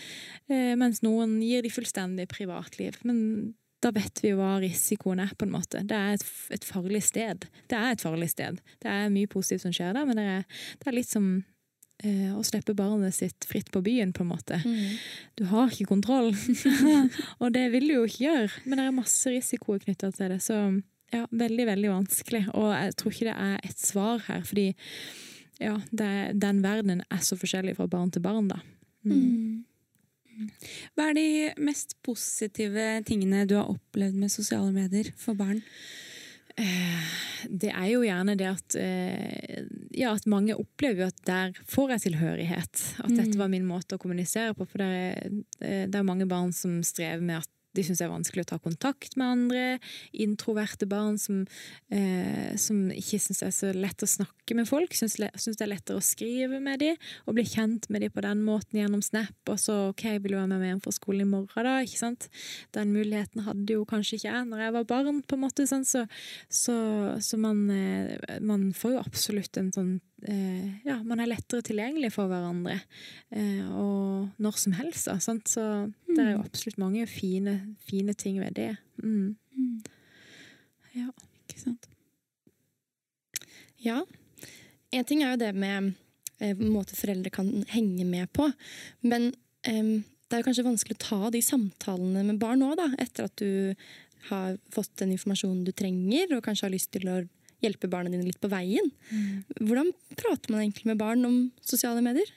eh, 0.50 0.74
mens 0.78 1.02
noen 1.06 1.38
gir 1.44 1.64
de 1.66 1.72
fullstendig 1.72 2.28
privatliv. 2.32 2.98
Men 3.06 3.54
da 3.84 3.92
vet 3.94 4.22
vi 4.24 4.32
hva 4.36 4.56
risikoen 4.62 5.20
er, 5.22 5.34
på 5.36 5.46
en 5.46 5.52
måte. 5.54 5.82
Det 5.86 5.96
er 5.96 6.16
et, 6.16 6.24
et 6.56 6.64
farlig 6.64 7.02
sted. 7.06 7.46
Det 7.70 7.76
er 7.78 7.92
et 7.92 8.02
farlig 8.02 8.30
sted. 8.32 8.62
Det 8.82 8.90
er 8.90 9.12
mye 9.12 9.30
positivt 9.30 9.66
som 9.66 9.74
skjer 9.74 9.94
der, 9.96 10.08
men 10.08 10.18
det 10.18 10.26
er, 10.38 10.48
det 10.80 10.90
er 10.90 10.96
litt 10.96 11.12
som 11.12 11.28
å 12.04 12.42
slippe 12.44 12.74
barnet 12.76 13.14
sitt 13.16 13.46
fritt 13.48 13.70
på 13.72 13.80
byen, 13.84 14.12
på 14.12 14.24
en 14.24 14.28
måte. 14.28 14.58
Mm. 14.64 14.98
Du 15.38 15.46
har 15.48 15.72
ikke 15.72 15.88
kontroll. 15.88 16.34
og 17.40 17.54
det 17.54 17.64
vil 17.72 17.88
du 17.88 17.94
jo 17.94 18.04
ikke 18.04 18.24
gjøre, 18.26 18.50
men 18.66 18.78
det 18.78 18.84
er 18.84 18.98
masse 18.98 19.32
risikoer 19.32 19.80
knytta 19.84 20.12
til 20.14 20.34
det. 20.34 20.42
Så 20.44 20.58
ja, 21.14 21.24
veldig, 21.30 21.66
veldig 21.70 21.92
vanskelig. 21.92 22.42
Og 22.54 22.72
jeg 22.74 22.96
tror 22.98 23.14
ikke 23.14 23.30
det 23.30 23.38
er 23.46 23.56
et 23.70 23.80
svar 23.80 24.24
her, 24.26 24.42
fordi 24.46 24.66
ja, 25.62 25.78
det, 25.90 26.10
den 26.42 26.60
verdenen 26.64 27.04
er 27.08 27.22
så 27.24 27.38
forskjellig 27.40 27.76
fra 27.78 27.88
barn 27.90 28.12
til 28.12 28.24
barn, 28.24 28.50
da. 28.52 28.60
Mm. 29.06 29.16
mm. 29.16 29.64
Hva 30.92 31.06
er 31.08 31.14
de 31.16 31.28
mest 31.64 31.94
positive 32.04 32.82
tingene 33.08 33.46
du 33.48 33.54
har 33.56 33.70
opplevd 33.72 34.18
med 34.20 34.32
sosiale 34.32 34.68
medier 34.74 35.08
for 35.16 35.38
barn? 35.38 35.62
Eh, 36.56 37.16
det 37.52 37.68
er 37.68 37.88
jo 37.90 38.04
gjerne 38.04 38.34
det 38.38 38.46
at 38.48 38.76
eh, 38.80 39.64
ja, 39.96 40.14
at 40.14 40.28
mange 40.30 40.56
opplever 40.56 41.10
at 41.10 41.18
der 41.28 41.58
får 41.68 41.96
jeg 41.96 42.04
tilhørighet. 42.06 42.84
At 43.04 43.12
dette 43.12 43.34
mm. 43.34 43.40
var 43.42 43.52
min 43.52 43.68
måte 43.68 43.98
å 43.98 44.02
kommunisere 44.02 44.56
på. 44.56 44.68
For 44.68 44.82
det 44.82 44.88
er, 44.88 45.36
eh, 45.60 45.84
det 45.90 46.00
er 46.00 46.08
mange 46.08 46.28
barn 46.30 46.54
som 46.56 46.78
strever 46.86 47.22
med 47.24 47.44
at 47.44 47.52
de 47.76 47.84
syns 47.86 48.00
det 48.00 48.06
er 48.06 48.12
vanskelig 48.12 48.46
å 48.46 48.50
ta 48.52 48.58
kontakt 48.62 49.16
med 49.20 49.26
andre. 49.34 49.64
Introverte 50.16 50.88
barn 50.88 51.18
som, 51.20 51.44
eh, 51.90 52.56
som 52.60 52.88
ikke 52.90 53.20
syns 53.22 53.42
det 53.42 53.48
er 53.48 53.56
så 53.56 53.72
lett 53.76 54.04
å 54.04 54.08
snakke 54.10 54.56
med 54.56 54.68
folk. 54.68 54.96
Syns 54.96 55.18
det 55.20 55.64
er 55.64 55.72
lettere 55.72 56.00
å 56.00 56.04
skrive 56.04 56.60
med 56.62 56.80
dem 56.80 56.96
og 57.26 57.36
bli 57.36 57.44
kjent 57.44 57.88
med 57.90 58.02
dem 58.02 58.14
på 58.14 58.24
den 58.24 58.42
måten 58.46 58.80
gjennom 58.80 59.02
Snap. 59.04 59.36
Og 59.46 59.60
så 59.60 59.76
OK, 59.90 60.04
vil 60.18 60.34
du 60.34 60.38
være 60.38 60.50
med 60.50 60.60
meg 60.62 60.72
hjem 60.74 60.82
fra 60.86 60.96
skolen 60.96 61.26
i 61.26 61.30
morgen, 61.30 61.68
da? 61.68 61.78
ikke 61.84 62.02
sant? 62.02 62.28
Den 62.72 62.92
muligheten 62.94 63.44
hadde 63.46 63.78
jo 63.78 63.86
kanskje 63.88 64.18
ikke 64.18 64.32
jeg 64.32 64.50
når 64.50 64.64
jeg 64.64 64.76
var 64.78 64.90
barn, 64.90 65.22
på 65.22 65.36
en 65.36 65.44
måte. 65.44 65.66
Sånn. 65.66 65.84
Så, 65.86 66.06
så, 66.48 66.76
så 67.22 67.38
man, 67.40 67.68
eh, 67.70 68.40
man 68.40 68.70
får 68.76 68.96
jo 68.96 69.04
absolutt 69.04 69.60
en 69.60 69.72
sånn 69.74 69.96
ja, 70.24 70.96
man 71.04 71.20
er 71.20 71.28
lettere 71.28 71.64
tilgjengelig 71.66 72.12
for 72.14 72.30
hverandre. 72.30 72.78
Eh, 73.30 73.66
og 73.68 74.30
når 74.42 74.60
som 74.62 74.76
helst, 74.78 75.08
da. 75.10 75.18
Sant? 75.22 75.48
Så 75.52 75.62
det 76.08 76.18
er 76.22 76.32
jo 76.32 76.40
mm. 76.40 76.46
absolutt 76.46 76.80
mange 76.80 77.04
fine, 77.10 77.58
fine 77.86 78.14
ting 78.18 78.40
ved 78.40 78.56
det. 78.56 78.72
Mm. 79.02 79.36
Mm. 79.56 79.82
Ja, 80.96 81.10
ikke 81.44 81.60
sant. 81.60 81.88
Ja. 83.84 84.00
En 84.94 85.06
ting 85.06 85.22
er 85.22 85.34
jo 85.34 85.42
det 85.44 85.52
med 85.54 85.92
eh, 86.40 86.56
måte 86.56 86.96
foreldre 86.96 87.30
kan 87.34 87.52
henge 87.74 88.08
med 88.08 88.32
på. 88.34 88.48
Men 89.04 89.30
eh, 89.68 90.00
det 90.26 90.34
er 90.34 90.42
jo 90.42 90.48
kanskje 90.48 90.66
vanskelig 90.66 90.96
å 90.98 91.04
ta 91.04 91.20
de 91.30 91.44
samtalene 91.44 92.24
med 92.26 92.40
barn 92.42 92.64
da, 92.78 92.88
etter 92.98 93.28
at 93.28 93.36
du 93.38 93.76
har 94.30 94.56
fått 94.74 94.96
den 94.98 95.12
informasjonen 95.14 95.62
du 95.66 95.70
trenger, 95.76 96.32
og 96.34 96.42
kanskje 96.42 96.66
har 96.66 96.74
lyst 96.74 96.90
til 96.96 97.06
å 97.12 97.20
hjelpe 97.64 97.90
barna 97.90 98.12
dine 98.12 98.26
litt 98.26 98.40
på 98.42 98.50
veien. 98.52 98.90
Mm. 99.10 99.44
Hvordan 99.68 99.92
prater 100.18 100.52
man 100.52 100.64
egentlig 100.64 100.90
med 100.90 101.00
barn 101.00 101.24
om 101.28 101.38
sosiale 101.64 102.02
medier? 102.04 102.28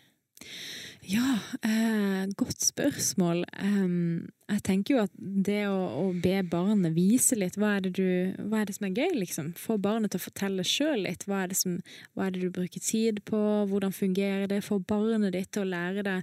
Ja, 1.09 1.39
eh, 1.65 2.27
godt 2.37 2.61
spørsmål. 2.61 3.39
Um, 3.63 4.27
jeg 4.49 4.61
tenker 4.65 4.93
jo 4.93 4.99
at 5.07 5.13
det 5.17 5.63
å, 5.65 5.77
å, 5.97 6.03
be 6.21 6.35
barnet 6.45 6.93
vise 6.93 7.33
litt, 7.37 7.57
hva 7.57 7.71
er, 7.79 7.87
du, 7.89 8.35
hva 8.45 8.59
er, 8.59 8.69
det 8.69 8.75
som 8.75 8.85
er 8.85 8.93
gøy, 8.93 9.15
liksom? 9.23 9.47
Få 9.57 9.79
barnet 9.81 10.13
til 10.13 10.21
å 10.21 10.25
fortelle 10.27 10.65
sjøl 10.67 11.07
litt. 11.07 11.25
Hva 11.25 11.47
er, 11.47 11.55
som, 11.57 11.79
hva 12.13 12.27
er, 12.27 12.35
det 12.35 12.43
du 12.43 12.53
bruker 12.53 12.83
tid 12.85 13.23
på? 13.25 13.41
Hvordan 13.71 13.95
fungerer 13.95 14.45
det? 14.51 14.61
Få 14.67 14.77
barnet 14.85 15.33
ditt 15.33 15.49
til 15.55 15.65
å 15.65 15.71
lære 15.71 16.05
det 16.05 16.15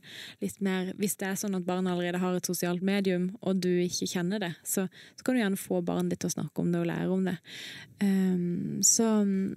litt 0.44 0.62
mer. 0.62 0.94
Hvis 1.02 1.18
det 1.18 1.32
er 1.32 1.42
sånn 1.42 1.58
at 1.58 1.66
barnet 1.66 1.96
allerede 1.96 2.22
har 2.22 2.38
et 2.38 2.54
sosialt 2.54 2.86
medium, 2.86 3.32
og 3.42 3.58
du 3.66 3.72
ikke 3.88 4.12
kjenner 4.14 4.46
det, 4.46 4.54
så, 4.62 4.86
så 5.18 5.26
kan 5.26 5.34
du 5.34 5.42
gjerne 5.42 5.64
få 5.66 5.82
barnet 5.82 6.14
ditt 6.14 6.22
til 6.28 6.30
å 6.30 6.38
snakke 6.38 6.62
om 6.62 6.70
det 6.70 6.84
og 6.84 6.90
lære 6.92 7.14
om 7.18 7.30
det. 7.32 7.38
Um, 8.04 8.82
så 8.86 9.14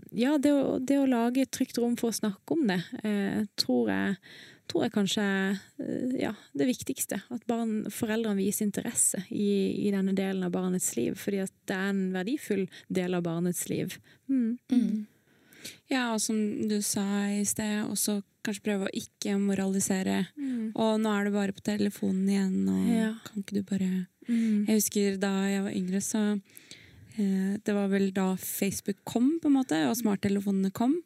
ja, 0.09 0.39
det 0.41 0.57
å, 0.57 0.79
det 0.81 0.97
å, 0.97 1.09
lage 1.09 1.45
et 1.45 1.53
trygt 1.53 1.77
rom 1.77 1.99
for 2.01 2.09
å 2.09 2.23
snakke 2.23 2.57
om 2.57 2.71
det, 2.71 2.81
uh, 3.03 3.43
tror 3.59 3.93
jeg 3.93 4.23
tror 4.69 4.85
jeg 4.85 4.93
kanskje 4.93 5.25
eh, 5.81 6.15
ja, 6.21 6.33
det 6.53 6.69
viktigste. 6.69 7.21
At 7.33 7.45
barn, 7.49 7.83
foreldrene 7.93 8.39
viser 8.39 8.67
interesse 8.67 9.23
i, 9.29 9.87
i, 9.87 9.91
denne 9.93 10.13
delen 10.17 10.45
av 10.45 10.53
barnets 10.55 10.91
liv. 10.97 11.17
Fordi 11.19 11.43
at 11.45 11.53
det 11.69 11.77
er 11.77 11.93
en 11.93 12.03
verdifull 12.15 12.67
del 12.87 13.17
av 13.17 13.25
barnets 13.25 13.65
liv. 13.71 13.97
Mm. 14.29 14.59
Mm. 14.71 15.07
Ja, 15.91 16.13
og 16.13 16.21
som 16.23 16.37
du 16.69 16.77
sa 16.85 17.03
i 17.33 17.41
sted, 17.47 17.81
også 17.89 18.21
kanskje 18.45 18.63
prøve 18.69 18.87
å 18.87 18.95
ikke 18.95 19.35
moralisere. 19.41 20.21
Og 20.77 21.01
nå 21.01 21.11
er 21.11 21.27
det 21.27 21.33
bare 21.35 21.55
på 21.57 21.65
telefonen 21.65 22.29
igjen, 22.29 22.61
og 22.71 22.87
Ja. 22.93 23.11
kan 23.25 23.43
ikke 23.43 23.59
du 23.59 23.63
bare 23.67 24.07
Mm. 24.29 24.67
Jeg 24.67 24.77
husker 24.77 25.17
da 25.17 25.31
jeg 25.49 25.63
var 25.65 25.73
yngre, 25.73 26.01
så 26.05 26.21
eh, 27.17 27.57
Det 27.65 27.73
var 27.73 27.89
vel 27.89 28.11
da 28.13 28.35
Facebook 28.37 28.99
kom, 29.03 29.39
på 29.41 29.49
en 29.49 29.57
måte, 29.57 29.79
og 29.89 29.97
smarttelefonene 29.97 30.71
kom. 30.71 30.99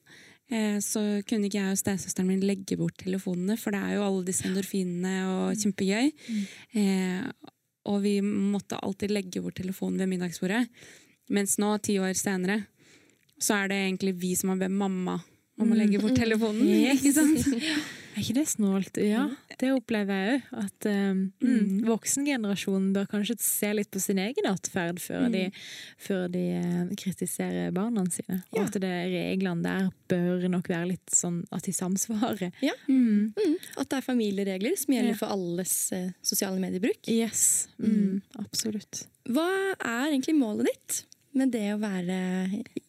Eh, 0.52 0.78
så 0.84 1.02
kunne 1.28 1.48
ikke 1.48 1.62
jeg 1.62 1.76
og 1.76 1.80
stesøsteren 1.80 2.30
min 2.30 2.44
legge 2.44 2.78
bort 2.80 2.98
telefonene, 3.00 3.56
for 3.60 3.76
det 3.76 3.82
er 3.82 3.96
jo 3.98 4.06
alle 4.08 4.26
disse 4.28 4.46
endorfinene 4.50 5.16
og 5.32 5.62
kjempegøy. 5.62 6.12
Eh, 6.80 7.28
og 7.90 8.04
vi 8.04 8.18
måtte 8.24 8.80
alltid 8.80 9.12
legge 9.12 9.44
bort 9.44 9.58
telefonen 9.60 10.00
ved 10.02 10.12
middagsbordet. 10.14 10.66
Mens 11.34 11.58
nå, 11.62 11.76
ti 11.84 11.98
år 12.00 12.16
senere, 12.20 12.62
så 13.40 13.64
er 13.64 13.72
det 13.72 13.82
egentlig 13.86 14.16
vi 14.20 14.34
som 14.40 14.54
har 14.54 14.62
bedt 14.66 14.76
mamma 14.78 15.18
om 15.60 15.72
å 15.72 15.78
legge 15.78 16.02
bort 16.02 16.18
telefonen. 16.20 16.68
Ikke 16.94 17.14
sant? 17.16 17.48
Er 18.14 18.22
ikke 18.22 18.36
det 18.38 18.46
snålt? 18.52 18.98
Ja, 19.02 19.24
det 19.60 19.70
opplever 19.74 20.14
jeg 20.18 20.34
òg. 20.38 20.50
At 20.64 20.88
um, 20.90 21.22
mm, 21.42 21.84
voksengenerasjonen 21.88 22.92
bør 22.96 23.08
kanskje 23.10 23.36
se 23.42 23.72
litt 23.74 23.90
på 23.94 24.02
sin 24.04 24.22
egen 24.22 24.48
atferd 24.50 25.02
før, 25.02 25.28
de, 25.34 25.48
før 26.02 26.28
de 26.34 26.44
eh, 26.60 26.94
kritiserer 27.00 27.74
barna 27.76 28.06
sine. 28.14 28.42
Og 28.54 28.62
at 28.68 28.78
det, 28.84 28.92
reglene 29.14 29.66
der 29.66 29.88
bør 30.12 30.46
nok 30.54 30.70
være 30.70 30.92
litt 30.94 31.16
sånn 31.16 31.42
at 31.54 31.66
de 31.66 31.74
samsvarer. 31.76 32.54
Ja. 32.66 32.76
Mm. 32.88 33.34
Mm. 33.34 33.56
At 33.82 33.90
det 33.90 34.00
er 34.02 34.06
familieregler 34.06 34.78
som 34.80 34.94
gjelder 34.96 35.16
Ja. 35.16 35.20
for 35.20 35.34
alles 35.34 35.74
uh, 35.96 36.12
sosiale 36.26 36.62
mediebruk. 36.62 37.02
Yes. 37.10 37.68
Mm, 37.82 38.22
absolutt. 38.42 39.06
Hva 39.30 39.50
er 39.80 40.12
egentlig 40.12 40.36
målet 40.38 40.70
ditt 40.70 41.02
med 41.34 41.50
det 41.56 41.72
å 41.74 41.80
være 41.82 42.18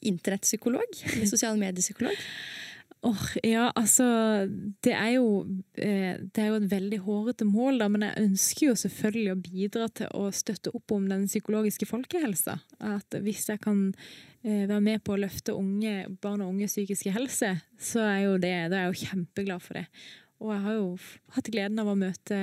internettpsykolog? 0.04 1.00
Eller 1.14 1.30
sosiale 1.30 1.56
mediepsykolog? 1.60 2.18
Åh, 3.04 3.24
ja, 3.44 3.66
altså 3.76 4.04
det 4.80 4.92
er, 4.96 5.10
jo, 5.18 5.42
eh, 5.76 6.16
det 6.24 6.40
er 6.40 6.46
jo 6.48 6.56
et 6.56 6.70
veldig 6.70 7.00
hårete 7.04 7.44
mål, 7.44 7.82
da, 7.82 7.88
men 7.92 8.06
jeg 8.06 8.22
ønsker 8.22 8.70
jo 8.70 8.76
selvfølgelig 8.80 9.34
å 9.34 9.40
bidra 9.44 9.88
til 10.00 10.14
å 10.16 10.30
støtte 10.32 10.72
opp 10.72 10.94
om 10.96 11.04
den 11.10 11.26
psykologiske 11.28 11.88
folkehelsa. 11.90 12.56
At 12.80 13.18
hvis 13.26 13.44
jeg 13.50 13.60
kan 13.66 13.90
eh, 14.40 14.64
være 14.70 14.80
med 14.86 15.04
på 15.04 15.18
å 15.18 15.20
løfte 15.20 15.52
unge, 15.52 16.06
barn 16.24 16.46
og 16.46 16.54
unge 16.54 16.70
psykiske 16.70 17.12
helse, 17.12 17.52
så 17.76 18.06
er 18.08 18.20
jo 18.24 18.38
det, 18.40 18.54
da 18.72 18.80
er 18.80 18.86
jeg 18.86 18.94
jo 18.94 19.10
kjempeglad 19.10 19.66
for 19.66 19.82
det. 19.82 19.84
Og 20.44 20.52
jeg 20.52 20.62
har 20.66 20.76
jo 20.76 20.88
hatt 21.36 21.48
gleden 21.52 21.80
av 21.80 21.88
å 21.88 21.96
møte 21.96 22.38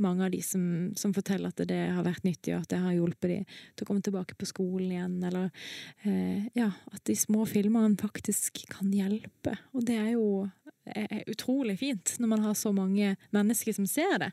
mange 0.00 0.26
av 0.26 0.32
de 0.32 0.40
som, 0.44 0.62
som 0.96 1.12
forteller 1.16 1.52
at 1.52 1.62
det 1.68 1.80
har 1.92 2.04
vært 2.04 2.24
nyttig, 2.24 2.54
og 2.56 2.64
at 2.64 2.72
det 2.72 2.80
har 2.82 2.96
hjulpet 2.96 3.32
de 3.32 3.38
til 3.46 3.84
å 3.84 3.88
komme 3.88 4.04
tilbake 4.04 4.36
på 4.36 4.48
skolen 4.48 4.92
igjen. 4.92 5.16
Eller 5.28 5.50
eh, 6.08 6.46
ja, 6.56 6.70
at 6.92 7.02
de 7.08 7.16
små 7.16 7.46
filmene 7.48 7.96
faktisk 8.00 8.64
kan 8.72 8.92
hjelpe. 8.92 9.56
Og 9.76 9.84
det 9.88 9.98
er 10.00 10.14
jo 10.16 10.46
er 10.86 11.24
utrolig 11.26 11.80
fint 11.80 12.12
når 12.22 12.30
man 12.30 12.44
har 12.44 12.54
så 12.54 12.70
mange 12.70 13.16
mennesker 13.34 13.74
som 13.74 13.88
ser 13.90 14.20
det. 14.22 14.30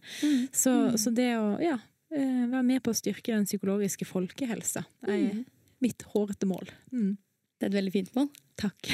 Så, 0.54 0.74
så 1.02 1.10
det 1.16 1.32
å 1.40 1.56
ja, 1.64 1.80
eh, 2.14 2.44
være 2.46 2.66
med 2.68 2.84
på 2.86 2.94
å 2.94 2.98
styrke 2.98 3.34
den 3.34 3.48
psykologiske 3.50 4.06
folkehelsa 4.06 4.86
er 5.10 5.44
mitt 5.84 6.06
hårete 6.14 6.48
mål. 6.48 6.70
Mm. 6.94 7.16
Det 7.58 7.68
er 7.68 7.72
et 7.72 7.80
veldig 7.80 7.96
fint 7.96 8.14
mål. 8.18 8.30
Takk. 8.60 8.92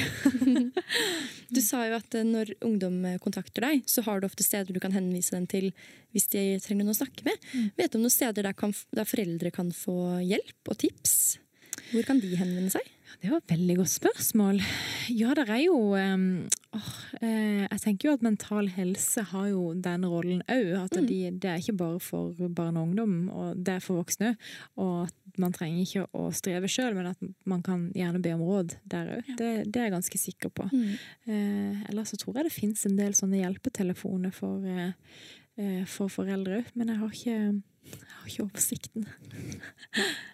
Du 1.50 1.58
sa 1.58 1.80
jo 1.82 1.96
at 1.96 2.14
eh, 2.14 2.22
når 2.22 2.52
ungdom 2.62 3.00
eh, 3.08 3.16
kontakter 3.18 3.64
deg, 3.66 3.80
så 3.90 4.04
har 4.06 4.20
du 4.20 4.28
ofte 4.28 4.44
steder 4.46 4.70
du 4.70 4.78
kan 4.82 4.94
henvise 4.94 5.34
dem 5.34 5.48
til 5.50 5.72
hvis 6.14 6.28
de 6.30 6.44
trenger 6.62 6.86
noen 6.86 6.94
å 6.94 7.00
snakke 7.00 7.26
med. 7.26 7.48
Vet 7.74 7.90
du 7.90 7.98
om 7.98 8.04
noen 8.04 8.14
steder 8.14 8.46
der, 8.46 8.54
kan, 8.54 8.70
der 8.94 9.08
foreldre 9.08 9.50
kan 9.54 9.72
få 9.74 10.20
hjelp 10.22 10.70
og 10.70 10.78
tips? 10.84 11.40
Hvor 11.90 12.06
kan 12.08 12.20
de 12.22 12.34
henvende 12.38 12.72
seg? 12.72 12.86
Det 13.20 13.28
var 13.28 13.40
et 13.42 13.52
veldig 13.52 13.74
godt 13.80 13.90
spørsmål. 13.92 14.60
Ja, 15.12 15.32
det 15.36 15.44
er 15.50 15.58
jo 15.64 15.76
eh, 15.98 17.66
Jeg 17.66 17.80
tenker 17.82 18.08
jo 18.08 18.14
at 18.14 18.22
mental 18.24 18.70
helse 18.72 19.24
har 19.32 19.48
jo 19.50 19.72
den 19.74 20.06
rollen 20.08 20.44
òg. 20.46 20.70
At 20.86 20.94
de, 21.08 21.18
det 21.34 21.50
er 21.50 21.58
ikke 21.60 21.76
bare 21.80 22.00
for 22.00 22.32
barn 22.48 22.78
og 22.80 22.88
ungdom, 22.88 23.16
og 23.28 23.58
det 23.58 23.76
er 23.76 23.84
for 23.84 24.00
voksne 24.00 24.32
òg. 24.32 24.46
Og 24.80 24.94
at 25.08 25.40
man 25.42 25.54
trenger 25.54 25.82
ikke 25.84 26.06
å 26.16 26.30
streve 26.34 26.70
sjøl, 26.70 26.94
men 26.96 27.10
at 27.12 27.20
man 27.48 27.64
kan 27.66 27.88
gjerne 27.96 28.22
be 28.22 28.32
om 28.36 28.44
råd 28.46 28.76
der 28.88 29.16
òg. 29.18 29.34
Det, 29.38 29.50
det 29.66 29.82
er 29.82 29.90
jeg 29.90 29.96
ganske 29.98 30.22
sikker 30.24 30.54
på. 30.54 30.68
Eh, 31.28 31.82
ellers 31.90 32.14
så 32.14 32.20
tror 32.20 32.40
jeg 32.40 32.48
det 32.48 32.54
fins 32.56 32.86
en 32.88 32.96
del 32.98 33.16
sånne 33.18 33.42
hjelpetelefoner 33.42 34.34
for, 34.34 34.64
eh, 34.64 34.94
eh, 35.60 35.82
for 35.90 36.12
foreldre 36.12 36.62
òg, 36.62 36.72
men 36.74 36.94
jeg 36.94 37.02
har 37.02 37.18
ikke, 37.20 37.38
jeg 37.84 38.00
har 38.16 38.28
ikke 38.28 38.46
oversikten. 38.46 39.06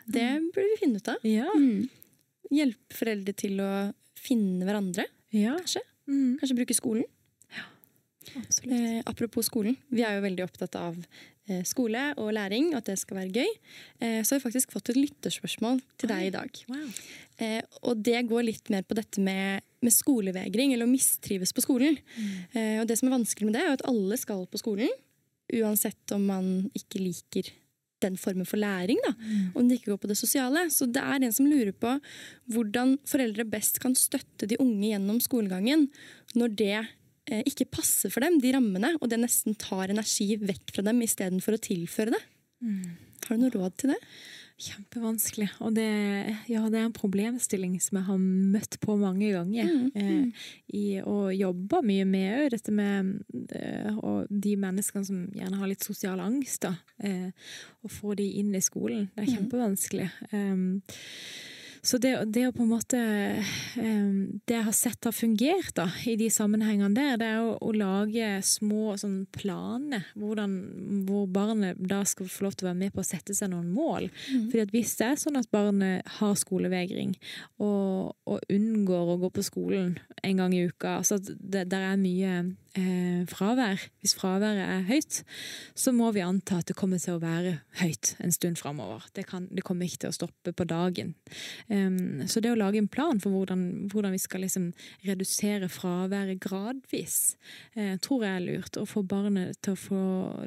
Det 0.06 0.26
burde 0.54 0.70
vi 0.72 0.80
finne 0.80 1.00
ut 1.00 1.12
av. 1.12 1.26
Ja. 1.26 1.50
Mm. 1.54 1.87
Hjelpe 2.52 2.94
foreldre 2.98 3.35
til 3.37 3.61
å 3.62 3.70
finne 4.18 4.66
hverandre, 4.66 5.06
ja. 5.35 5.54
kanskje. 5.59 5.82
Mm, 6.06 6.37
Kanskje 6.40 6.59
bruke 6.59 6.76
skolen. 6.76 7.06
Ja. 7.54 7.64
Eh, 8.37 9.00
apropos 9.06 9.48
skolen. 9.48 9.78
Vi 9.90 10.04
er 10.06 10.18
jo 10.18 10.24
veldig 10.26 10.44
opptatt 10.46 10.76
av 10.78 10.98
eh, 11.48 11.62
skole 11.66 12.09
og 12.22 12.32
læring, 12.37 12.72
og 12.72 12.80
at 12.80 12.90
det 12.92 12.98
skal 13.00 13.20
være 13.20 13.42
gøy. 13.42 13.54
Eh, 14.00 14.20
så 14.22 14.35
har 14.35 14.40
vi 14.40 14.46
faktisk 14.46 14.74
fått 14.74 14.92
et 14.92 15.00
lytterspørsmål 15.00 15.80
til 15.98 16.12
deg 16.12 16.28
i 16.28 16.35
dag. 16.35 16.62
Wow. 16.70 17.00
Eh, 17.42 17.62
og 17.82 18.02
det 18.06 18.22
går 18.30 18.46
litt 18.46 18.70
mer 18.72 18.87
på 18.87 18.96
dette 18.98 19.22
med, 19.22 19.66
med 19.85 19.94
skolevegring, 19.94 20.74
eller 20.74 20.88
å 20.88 20.92
mistrives 20.92 21.54
på 21.56 21.64
skolen. 21.66 21.98
Eh, 22.52 22.78
og 22.82 22.87
det 22.90 22.98
som 23.00 23.11
er 23.11 23.18
vanskelig 23.18 23.50
med 23.50 23.59
det, 23.59 23.66
er 23.66 23.76
at 23.78 23.87
alle 23.90 24.18
skal 24.20 24.46
på 24.50 24.62
skolen, 24.62 24.92
uansett 25.54 26.12
om 26.16 26.26
man 26.26 26.50
ikke 26.74 27.00
liker 27.02 27.52
den 28.04 28.18
formen 28.20 28.46
for 28.48 28.61
læring, 28.61 28.98
da. 29.06 29.14
Om 29.56 29.68
det 29.68 29.78
ikke 29.78 29.94
går 29.94 30.02
på 30.02 30.11
det 30.11 30.18
sosiale. 30.18 30.66
Så 30.70 30.88
det 30.92 31.00
er 31.00 31.22
en 31.22 31.32
som 31.32 31.48
lurer 31.48 31.72
på 31.72 31.94
hvordan 32.52 32.98
foreldre 33.09 33.46
best 33.48 33.80
kan 33.80 33.94
støtte 33.96 34.48
de 34.50 34.59
unge 34.61 34.90
gjennom 34.90 35.20
skolegangen 35.24 35.87
når 36.37 36.56
det 36.61 36.74
eh, 36.76 37.42
ikke 37.48 37.70
passer 37.78 38.12
for 38.12 38.20
dem, 38.20 38.40
de 38.42 38.52
rammene, 38.52 38.94
og 39.00 39.09
det 39.09 39.20
nesten 39.22 39.56
tar 39.56 39.88
energi 39.94 40.37
vekk 40.42 40.74
fra 40.76 40.85
dem 40.90 41.00
istedenfor 41.06 41.56
å 41.56 41.62
tilføre 41.62 42.12
det. 42.12 42.22
Har 43.26 43.37
du 43.37 43.42
noe 43.42 43.54
råd 43.54 43.78
til 43.80 43.94
det? 43.94 44.00
Kjempevanskelig. 44.56 45.50
Og 45.60 45.74
det, 45.76 45.84
ja, 46.48 46.62
det 46.72 46.78
er 46.80 46.86
en 46.86 46.94
problemstilling 46.96 47.74
som 47.84 47.98
jeg 47.98 48.06
har 48.06 48.20
møtt 48.22 48.78
på 48.80 48.94
mange 48.96 49.28
ganger. 49.34 49.72
Eh, 49.96 50.46
i, 50.72 50.84
og 51.04 51.28
jobba 51.36 51.82
mye 51.84 52.06
med 52.08 52.30
òg, 52.38 52.46
dette 52.54 52.72
med 52.72 53.12
eh, 53.56 53.98
de 54.28 54.54
menneskene 54.60 55.08
som 55.08 55.26
gjerne 55.36 55.60
har 55.60 55.70
litt 55.70 55.84
sosial 55.84 56.22
angst. 56.24 56.64
da, 56.64 56.72
eh, 57.04 57.28
Å 57.84 57.92
få 57.92 58.16
de 58.16 58.30
inn 58.40 58.54
i 58.56 58.64
skolen. 58.64 59.10
Det 59.14 59.26
er 59.26 59.34
kjempevanskelig. 59.34 60.08
Um, 60.32 60.82
så 61.87 61.99
det, 62.03 62.12
det 62.35 62.46
å 62.49 62.53
på 62.55 62.64
en 62.64 62.70
måte 62.72 62.99
um, 63.79 64.40
Det 64.46 64.57
jeg 64.57 64.66
har 64.66 64.75
sett 64.75 65.07
har 65.07 65.14
fungert 65.14 65.75
da, 65.79 65.87
i 66.09 66.16
de 66.18 66.27
sammenhengene 66.33 66.90
der, 66.96 67.18
det 67.20 67.29
er 67.31 67.44
å, 67.44 67.53
å 67.62 67.75
lage 67.77 68.31
små 68.46 68.96
sånn 68.99 69.20
planer. 69.35 70.09
Hvordan, 70.18 70.57
hvor 71.07 71.29
barnet 71.31 71.79
da 71.79 72.03
skal 72.09 72.31
få 72.31 72.46
lov 72.46 72.57
til 72.57 72.66
å 72.66 72.70
være 72.72 72.81
med 72.81 72.94
på 72.94 73.05
å 73.05 73.07
sette 73.07 73.37
seg 73.37 73.53
noen 73.53 73.70
mål. 73.75 74.09
Fordi 74.27 74.64
at 74.64 74.75
Hvis 74.75 74.96
det 74.99 75.11
er 75.12 75.20
sånn 75.20 75.38
at 75.38 75.51
barnet 75.55 76.16
har 76.18 76.35
skolevegring 76.38 77.14
og, 77.62 78.16
og 78.27 78.53
unngår 78.53 79.14
å 79.14 79.18
gå 79.22 79.33
på 79.37 79.46
skolen 79.46 79.96
en 80.27 80.42
gang 80.42 80.55
i 80.57 80.66
uka, 80.66 80.99
altså 81.01 81.20
det 81.22 81.68
der 81.70 81.90
er 81.92 82.01
mye 82.01 82.40
eh, 82.76 83.24
fravær 83.30 83.80
Hvis 84.02 84.14
fraværet 84.18 84.62
er 84.62 84.82
høyt, 84.88 85.22
så 85.74 85.92
må 85.92 86.10
vi 86.14 86.20
anta 86.24 86.58
at 86.60 86.66
det 86.70 86.76
kommer 86.76 86.98
til 87.02 87.16
å 87.16 87.20
være 87.22 87.56
høyt 87.80 88.14
en 88.22 88.32
stund 88.32 88.58
framover. 88.60 89.02
Det, 89.14 89.26
kan- 89.26 89.48
det 89.50 89.64
kommer 89.64 89.86
ikke 89.88 90.04
til 90.04 90.10
å 90.12 90.16
stoppe 90.16 90.52
på 90.56 90.66
dagen. 90.68 91.14
Um, 91.68 92.22
så 92.28 92.40
det 92.40 92.52
å 92.52 92.58
lage 92.58 92.78
en 92.78 92.88
plan 92.88 93.18
for 93.20 93.30
hvordan, 93.34 93.88
hvordan 93.92 94.12
vi 94.14 94.18
skal 94.22 94.40
liksom 94.44 94.70
redusere 95.06 95.68
fraværet 95.72 96.40
gradvis, 96.40 97.36
eh, 97.76 97.96
tror 98.02 98.24
jeg 98.24 98.36
er 98.36 98.46
lurt. 98.46 98.76
Og 98.80 98.88
få 98.88 99.02
barnet 99.06 99.56
til 99.62 99.74
å 99.74 99.80
få 99.80 100.00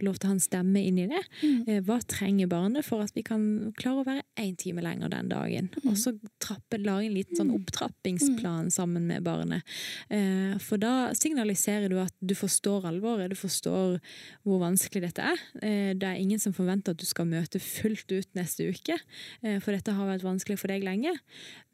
lov 0.03 0.19
til 0.19 0.27
å 0.29 0.31
ha 0.31 0.37
en 0.37 0.43
stemme 0.43 0.81
inn 0.85 0.99
i 0.99 1.07
det. 1.11 1.23
Eh, 1.67 1.81
hva 1.85 1.99
trenger 2.05 2.47
barnet 2.51 2.85
for 2.85 3.01
at 3.03 3.11
vi 3.15 3.23
kan 3.23 3.73
klare 3.79 4.03
å 4.03 4.07
være 4.07 4.23
én 4.37 4.55
time 4.57 4.81
lenger 4.85 5.09
den 5.09 5.29
dagen? 5.29 5.69
Og 5.85 5.97
så 5.97 6.13
trappe, 6.39 6.77
lage 6.79 7.07
en 7.09 7.13
liten 7.17 7.35
sånn 7.39 7.53
opptrappingsplan 7.55 8.69
sammen 8.71 9.07
med 9.07 9.23
barnet. 9.23 9.63
Eh, 10.09 10.57
for 10.59 10.77
da 10.81 11.11
signaliserer 11.17 11.89
du 11.89 11.97
at 12.01 12.13
du 12.19 12.35
forstår 12.35 12.85
alvoret, 12.87 13.31
du 13.31 13.37
forstår 13.39 13.99
hvor 14.43 14.59
vanskelig 14.61 15.05
dette 15.07 15.23
er. 15.31 15.43
Eh, 15.63 15.91
det 15.95 16.07
er 16.07 16.19
ingen 16.19 16.41
som 16.41 16.53
forventer 16.55 16.95
at 16.95 16.99
du 16.99 17.07
skal 17.07 17.29
møte 17.29 17.61
fullt 17.63 18.11
ut 18.11 18.29
neste 18.35 18.67
uke, 18.67 18.97
eh, 19.41 19.59
for 19.63 19.75
dette 19.75 19.95
har 19.95 20.09
vært 20.09 20.25
vanskelig 20.27 20.59
for 20.59 20.71
deg 20.71 20.83
lenge. 20.83 21.13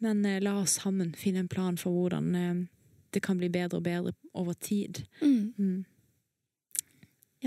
Men 0.05 0.21
eh, 0.25 0.41
la 0.43 0.59
oss 0.61 0.77
sammen 0.81 1.15
finne 1.17 1.43
en 1.43 1.51
plan 1.51 1.77
for 1.81 1.95
hvordan 1.95 2.67
det 3.15 3.23
kan 3.25 3.39
bli 3.39 3.49
bedre 3.49 3.79
og 3.79 3.87
bedre 3.87 4.13
over 4.37 4.53
tid. 4.59 5.01
Mm. 5.23 5.53
Mm. 5.57 5.85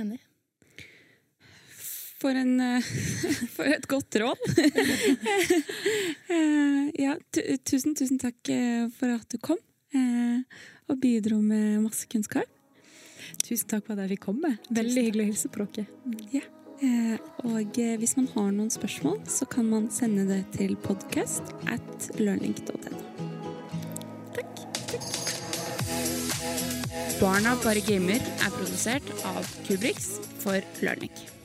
Enig. 0.02 0.20
For, 2.18 2.34
en, 2.34 2.58
for 3.54 3.68
et 3.68 3.86
godt 3.90 4.22
råd. 4.24 4.42
Ja, 6.98 7.12
tusen, 7.30 7.94
tusen 7.96 8.18
takk 8.18 8.50
for 8.98 9.12
at 9.14 9.28
du 9.30 9.38
kom 9.40 9.60
og 9.94 10.98
bidro 11.00 11.38
med 11.40 11.84
masse 11.84 12.08
kunnskap. 12.10 12.48
Tusen 13.48 13.68
takk 13.70 13.86
for 13.86 13.96
at 13.96 14.04
jeg 14.04 14.18
fikk 14.18 14.26
komme. 14.26 14.50
Veldig 14.68 15.02
hyggelig 15.06 15.24
å 15.24 15.28
hilse 15.30 15.48
på 15.52 15.64
dere. 15.72 15.86
Ja. 16.34 16.42
Eh, 16.84 17.14
og 17.48 17.78
eh, 17.80 17.94
hvis 17.98 18.12
man 18.18 18.28
har 18.34 18.50
noen 18.52 18.68
spørsmål, 18.70 19.22
så 19.26 19.48
kan 19.50 19.70
man 19.70 19.88
sende 19.90 20.26
det 20.28 20.42
til 20.58 20.76
podcast 20.84 21.54
at 21.72 22.10
learning.no. 22.20 22.92
Takk. 24.36 24.52
Barna 27.18 27.56
bare 27.64 27.80
gamer 27.88 28.20
er 28.20 28.54
produsert 28.60 29.10
av 29.32 29.48
Kubriks 29.64 30.18
for 30.44 30.60
Learning. 30.84 31.37